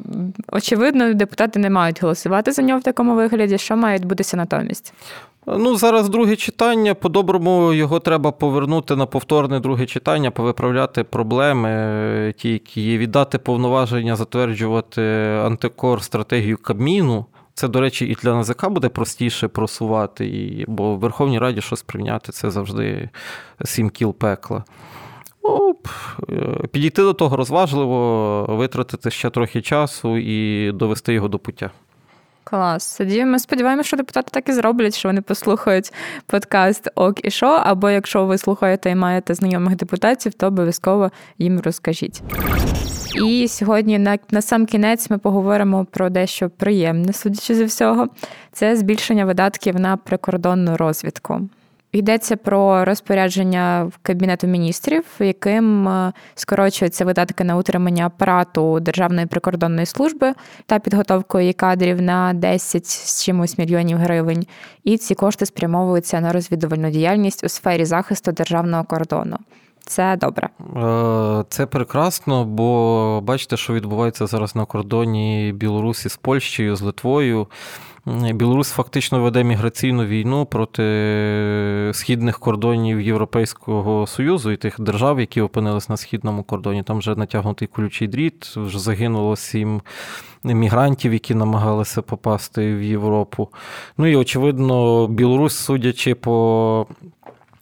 Очевидно, 0.51 1.13
депутати 1.13 1.59
не 1.59 1.69
мають 1.69 2.01
голосувати 2.01 2.51
за 2.51 2.61
нього 2.61 2.79
в 2.79 2.83
такому 2.83 3.15
вигляді. 3.15 3.57
Що 3.57 3.77
має 3.77 3.97
відбутися 3.97 4.37
натомість? 4.37 4.93
Ну, 5.47 5.75
зараз 5.75 6.09
друге 6.09 6.35
читання. 6.35 6.93
По-доброму 6.93 7.73
його 7.73 7.99
треба 7.99 8.31
повернути 8.31 8.95
на 8.95 9.05
повторне 9.05 9.59
друге 9.59 9.85
читання, 9.85 10.31
повиправляти 10.31 11.03
проблеми, 11.03 12.33
ті, 12.37 12.49
які 12.49 12.81
є, 12.81 12.97
віддати 12.97 13.37
повноваження, 13.37 14.15
затверджувати 14.15 15.01
антикор 15.45 16.03
стратегію 16.03 16.57
Кабміну. 16.57 17.25
Це, 17.53 17.67
до 17.67 17.81
речі, 17.81 18.05
і 18.05 18.15
для 18.15 18.33
НАЗК 18.33 18.69
буде 18.69 18.89
простіше 18.89 19.47
просувати, 19.47 20.65
бо 20.67 20.95
в 20.95 20.99
Верховній 20.99 21.39
Раді 21.39 21.61
щось 21.61 21.81
прийняти 21.81 22.31
це 22.31 22.51
завжди 22.51 23.09
сім 23.65 23.89
кіл 23.89 24.13
пекла. 24.13 24.63
Оп, 25.41 25.87
е, 26.29 26.67
підійти 26.71 27.01
до 27.01 27.13
того 27.13 27.37
розважливо, 27.37 28.45
витратити 28.49 29.11
ще 29.11 29.29
трохи 29.29 29.61
часу 29.61 30.17
і 30.17 30.71
довести 30.71 31.13
його 31.13 31.27
до 31.27 31.39
пуття. 31.39 31.71
Клас. 32.47 32.97
Тоді 32.97 33.25
ми 33.25 33.39
сподіваємося, 33.39 33.87
що 33.87 33.97
депутати 33.97 34.27
так 34.31 34.49
і 34.49 34.53
зроблять, 34.53 34.97
що 34.97 35.09
вони 35.09 35.21
послухають 35.21 35.93
подкаст 36.27 36.89
Ок 36.95 37.25
і 37.25 37.31
що. 37.31 37.47
Або 37.47 37.89
якщо 37.89 38.25
ви 38.25 38.37
слухаєте 38.37 38.89
і 38.89 38.95
маєте 38.95 39.33
знайомих 39.33 39.75
депутатів, 39.75 40.33
то 40.33 40.47
обов'язково 40.47 41.11
їм 41.37 41.59
розкажіть. 41.59 42.21
І 43.25 43.47
сьогодні 43.47 43.99
на, 43.99 44.17
на 44.31 44.41
сам 44.41 44.65
кінець 44.65 45.09
ми 45.09 45.17
поговоримо 45.17 45.85
про 45.85 46.09
дещо 46.09 46.49
приємне, 46.49 47.13
судячи 47.13 47.55
зі 47.55 47.63
всього. 47.63 48.07
Це 48.51 48.75
збільшення 48.75 49.25
видатків 49.25 49.79
на 49.79 49.97
прикордонну 49.97 50.77
розвідку. 50.77 51.49
Йдеться 51.95 52.35
про 52.35 52.85
розпорядження 52.85 53.91
Кабінету 54.01 54.47
міністрів, 54.47 55.03
яким 55.19 55.87
е, 55.87 56.13
скорочуються 56.35 57.05
видатки 57.05 57.43
на 57.43 57.57
утримання 57.57 58.05
апарату 58.05 58.79
Державної 58.79 59.27
прикордонної 59.27 59.85
служби 59.85 60.33
та 60.65 60.79
підготовку 60.79 61.39
її 61.39 61.53
кадрів 61.53 62.01
на 62.01 62.33
10 62.33 62.87
з 62.87 63.23
чимось 63.23 63.57
мільйонів 63.57 63.97
гривень. 63.97 64.45
І 64.83 64.97
ці 64.97 65.15
кошти 65.15 65.45
спрямовуються 65.45 66.21
на 66.21 66.31
розвідувальну 66.31 66.89
діяльність 66.89 67.43
у 67.43 67.49
сфері 67.49 67.85
захисту 67.85 68.31
державного 68.31 68.83
кордону. 68.83 69.37
Це 69.85 70.17
добре. 70.17 70.49
Е, 70.77 71.43
це 71.49 71.65
прекрасно, 71.65 72.45
бо 72.45 73.21
бачите, 73.23 73.57
що 73.57 73.73
відбувається 73.73 74.27
зараз 74.27 74.55
на 74.55 74.65
кордоні 74.65 75.53
Білорусі 75.55 76.09
з 76.09 76.17
Польщею, 76.17 76.75
з 76.75 76.81
Литвою. 76.81 77.47
Білорусь 78.07 78.71
фактично 78.71 79.21
веде 79.21 79.43
міграційну 79.43 80.05
війну 80.05 80.45
проти 80.45 81.91
східних 81.93 82.39
кордонів 82.39 83.01
Європейського 83.01 84.07
Союзу 84.07 84.51
і 84.51 84.57
тих 84.57 84.81
держав, 84.81 85.19
які 85.19 85.41
опинились 85.41 85.89
на 85.89 85.97
східному 85.97 86.43
кордоні. 86.43 86.83
Там 86.83 86.97
вже 86.97 87.15
натягнутий 87.15 87.67
колючий 87.67 88.07
дріт, 88.07 88.45
вже 88.45 88.79
загинуло 88.79 89.35
сім 89.35 89.81
мігрантів, 90.43 91.13
які 91.13 91.35
намагалися 91.35 92.01
попасти 92.01 92.75
в 92.75 92.83
Європу. 92.83 93.49
Ну 93.97 94.07
і 94.07 94.15
очевидно, 94.15 95.07
Білорусь, 95.07 95.55
судячи 95.55 96.15
по 96.15 96.87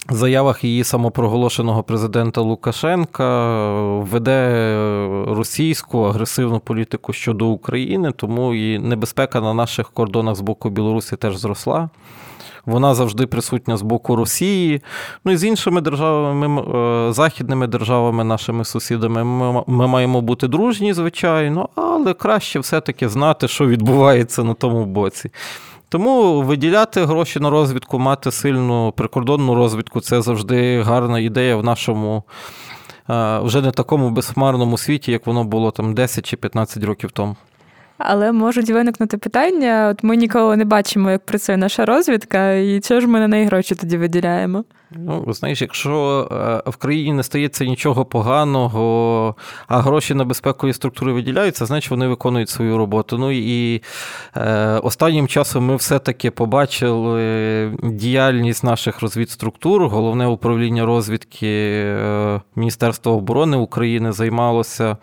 заявах 0.09 0.63
її 0.63 0.83
самопроголошеного 0.83 1.83
президента 1.83 2.41
Лукашенка 2.41 3.53
веде 3.97 4.75
російську 5.27 5.99
агресивну 6.03 6.59
політику 6.59 7.13
щодо 7.13 7.47
України, 7.47 8.11
тому 8.11 8.53
і 8.53 8.79
небезпека 8.79 9.41
на 9.41 9.53
наших 9.53 9.89
кордонах 9.89 10.35
з 10.35 10.41
боку 10.41 10.69
Білорусі 10.69 11.15
теж 11.15 11.37
зросла. 11.37 11.89
Вона 12.65 12.95
завжди 12.95 13.27
присутня 13.27 13.77
з 13.77 13.81
боку 13.81 14.15
Росії. 14.15 14.81
Ну 15.25 15.31
і 15.31 15.37
з 15.37 15.43
іншими 15.43 15.81
державами, 15.81 16.61
е, 16.61 17.13
західними 17.13 17.67
державами, 17.67 18.23
нашими 18.23 18.65
сусідами, 18.65 19.23
ми, 19.23 19.63
ми 19.67 19.87
маємо 19.87 20.21
бути 20.21 20.47
дружні, 20.47 20.93
звичайно, 20.93 21.69
але 21.75 22.13
краще 22.13 22.59
все-таки 22.59 23.09
знати, 23.09 23.47
що 23.47 23.67
відбувається 23.67 24.43
на 24.43 24.53
тому 24.53 24.85
боці. 24.85 25.31
Тому 25.93 26.41
виділяти 26.41 27.05
гроші 27.05 27.39
на 27.39 27.49
розвідку, 27.49 27.99
мати 27.99 28.31
сильну 28.31 28.93
прикордонну 28.97 29.55
розвідку 29.55 30.01
це 30.01 30.21
завжди 30.21 30.81
гарна 30.81 31.19
ідея 31.19 31.55
в 31.55 31.63
нашому 31.63 32.23
вже 33.41 33.61
не 33.61 33.71
такому 33.71 34.09
безхмарному 34.09 34.77
світі, 34.77 35.11
як 35.11 35.27
воно 35.27 35.43
було 35.43 35.71
там 35.71 35.93
10 35.93 36.25
чи 36.25 36.37
15 36.37 36.83
років 36.83 37.11
тому. 37.11 37.35
Але 38.05 38.31
можуть 38.31 38.69
виникнути 38.69 39.17
питання: 39.17 39.89
от 39.91 40.03
ми 40.03 40.15
ніколи 40.15 40.57
не 40.57 40.65
бачимо, 40.65 41.11
як 41.11 41.25
працює 41.25 41.57
наша 41.57 41.85
розвідка, 41.85 42.53
і 42.53 42.79
чого 42.79 43.01
ж 43.01 43.07
ми 43.07 43.19
на 43.19 43.27
неї 43.27 43.45
гроші 43.45 43.75
тоді 43.75 43.97
виділяємо? 43.97 44.63
Ну, 44.95 45.33
знаєш, 45.33 45.61
якщо 45.61 46.27
е, 46.65 46.69
в 46.69 46.75
країні 46.75 47.13
не 47.13 47.23
стається 47.23 47.65
нічого 47.65 48.05
поганого, 48.05 49.35
а 49.67 49.79
гроші 49.79 50.13
на 50.13 50.25
безпекові 50.25 50.73
структури 50.73 51.13
виділяються, 51.13 51.65
значить 51.65 51.91
вони 51.91 52.07
виконують 52.07 52.49
свою 52.49 52.77
роботу. 52.77 53.17
Ну 53.17 53.31
і 53.31 53.81
е, 54.35 54.79
останнім 54.83 55.27
часом 55.27 55.65
ми 55.65 55.75
все-таки 55.75 56.31
побачили 56.31 57.71
діяльність 57.83 58.63
наших 58.63 59.01
розвідструктур. 59.01 59.87
Головне 59.87 60.27
управління 60.27 60.85
розвідки 60.85 61.47
е, 61.47 62.41
Міністерства 62.55 63.11
оборони 63.11 63.57
України 63.57 64.11
займалося 64.11 64.97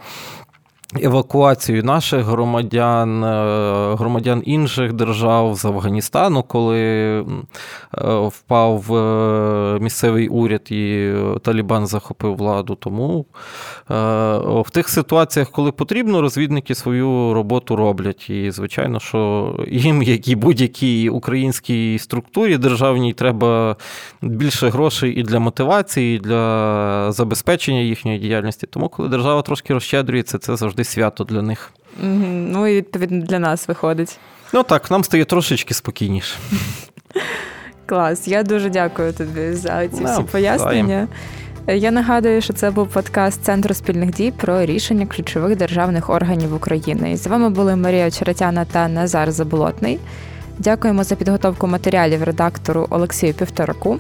евакуацію 0.97 1.85
наших 1.85 2.25
громадян, 2.25 3.25
е, 3.25 3.95
громадян 3.95 4.43
інших 4.45 4.93
держав 4.93 5.55
з 5.57 5.65
Афганістану, 5.65 6.43
коли 6.43 6.81
е, 6.81 7.25
впав 8.27 8.97
е, 8.97 9.79
місцевий 9.81 10.29
уряд 10.29 10.73
і 10.73 11.13
Талібан 11.43 11.87
захопив 11.87 12.37
владу. 12.37 12.75
Тому 12.75 13.27
в 14.65 14.71
тих 14.73 14.89
ситуаціях, 14.89 15.51
коли 15.51 15.73
потрібно, 15.73 16.21
розвідники 16.21 16.75
свою 16.75 17.35
роботу 17.35 17.77
роблять. 17.77 18.31
І, 18.31 18.51
звичайно, 18.51 19.01
що 19.01 19.55
їм, 19.69 20.03
як 20.03 20.29
і 20.29 20.37
будь-якій 20.37 21.09
українській 21.09 21.99
структурі 21.99 22.57
державній, 22.57 23.13
треба 23.13 23.77
більше 24.23 24.69
грошей 24.69 25.13
і 25.13 25.23
для 25.23 25.39
мотивації, 25.39 26.17
і 26.17 26.21
для 26.21 27.13
забезпечення 27.13 27.81
їхньої 27.81 28.19
діяльності. 28.19 28.67
Тому, 28.67 28.89
коли 28.89 29.09
держава 29.09 29.43
трошки 29.43 29.75
розщедрюється, 29.75 30.39
це 30.39 30.57
завжди 30.57 30.80
завжди 30.81 30.85
свято 30.85 31.25
для 31.25 31.43
них. 31.43 31.71
Ну 32.03 32.67
і 32.67 32.77
відповідно 32.77 33.25
для 33.27 33.39
нас 33.39 33.69
виходить. 33.69 34.19
Ну 34.53 34.63
так, 34.63 34.91
нам 34.91 35.05
стає 35.05 35.25
трошечки 35.25 35.75
спокійніше. 35.75 36.37
Клас. 37.87 38.29
Я 38.29 38.43
дуже 38.43 38.71
дякую 38.71 39.13
тобі 39.13 39.53
за 39.53 39.89
ці 39.89 40.05
всі 40.05 40.23
пояснення. 40.23 41.09
Я 41.69 41.91
нагадую, 41.91 42.41
що 42.41 42.53
це 42.53 42.71
був 42.71 42.89
подкаст 42.89 43.45
Центру 43.45 43.75
спільних 43.75 44.11
дій 44.11 44.33
про 44.37 44.65
рішення 44.65 45.07
ключових 45.07 45.57
державних 45.57 46.11
органів 46.11 46.55
України. 46.55 47.13
І 47.13 47.17
з 47.17 47.27
вами 47.27 47.51
були 47.51 47.77
Марія 47.77 48.11
Черетяна 48.11 48.65
та 48.65 48.89
Назар 48.89 49.33
Заболотний. 49.33 49.99
Дякуємо 50.59 51.05
за 51.05 51.17
підготовку 51.17 51.67
матеріалів 51.67 52.23
редактору 52.23 52.87
Олексію 52.91 53.35
Півтораку 53.35 53.99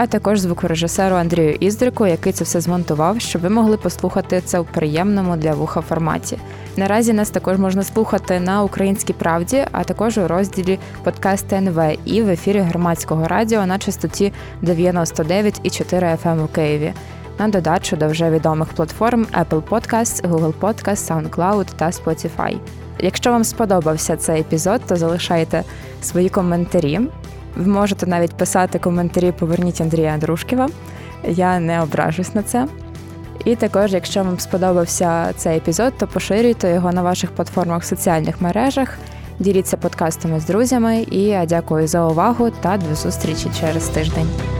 а 0.00 0.06
також 0.06 0.40
звукорежисеру 0.40 1.16
Андрію 1.16 1.56
Іздрику, 1.60 2.06
який 2.06 2.32
це 2.32 2.44
все 2.44 2.60
змонтував, 2.60 3.20
щоб 3.20 3.42
ви 3.42 3.48
могли 3.48 3.76
послухати 3.76 4.42
це 4.44 4.60
в 4.60 4.64
приємному 4.64 5.36
для 5.36 5.52
вуха 5.52 5.80
форматі. 5.80 6.38
Наразі 6.76 7.12
нас 7.12 7.30
також 7.30 7.58
можна 7.58 7.82
слухати 7.82 8.40
на 8.40 8.62
Українській 8.62 9.12
правді, 9.12 9.64
а 9.72 9.84
також 9.84 10.18
у 10.18 10.28
розділі 10.28 10.78
подкаст 11.04 11.52
НВ 11.52 11.80
і 12.04 12.22
в 12.22 12.28
ефірі 12.28 12.58
громадського 12.58 13.28
радіо 13.28 13.66
на 13.66 13.78
частоті 13.78 14.32
99,4 14.62 16.18
FM 16.24 16.32
ем 16.32 16.44
у 16.44 16.46
Києві. 16.46 16.92
На 17.38 17.48
додачу 17.48 17.96
до 17.96 18.08
вже 18.08 18.30
відомих 18.30 18.68
платформ 18.68 19.26
Apple 19.40 19.62
Podcasts, 19.62 20.30
Google 20.30 20.54
Podcasts, 20.60 21.30
SoundCloud 21.30 21.66
та 21.76 21.86
Spotify. 21.86 22.58
Якщо 22.98 23.30
вам 23.30 23.44
сподобався 23.44 24.16
цей 24.16 24.40
епізод, 24.40 24.80
то 24.88 24.96
залишайте 24.96 25.64
свої 26.02 26.28
коментарі. 26.28 27.00
Ви 27.56 27.72
можете 27.72 28.06
навіть 28.06 28.36
писати 28.36 28.78
коментарі 28.78 29.32
Поверніть 29.32 29.80
Андрія 29.80 30.18
Дружківа. 30.18 30.68
Я 31.24 31.60
не 31.60 31.82
ображусь 31.82 32.34
на 32.34 32.42
це. 32.42 32.66
І 33.44 33.56
також, 33.56 33.92
якщо 33.92 34.24
вам 34.24 34.38
сподобався 34.38 35.32
цей 35.36 35.56
епізод, 35.56 35.92
то 35.98 36.06
поширюйте 36.06 36.74
його 36.74 36.92
на 36.92 37.02
ваших 37.02 37.30
платформах 37.30 37.82
в 37.82 37.86
соціальних 37.86 38.40
мережах, 38.40 38.98
діліться 39.38 39.76
подкастами 39.76 40.40
з 40.40 40.46
друзями. 40.46 41.06
І 41.10 41.22
я 41.22 41.46
дякую 41.46 41.86
за 41.86 42.06
увагу 42.06 42.50
та 42.60 42.76
до 42.76 42.94
зустрічі 42.94 43.50
через 43.60 43.88
тиждень. 43.88 44.59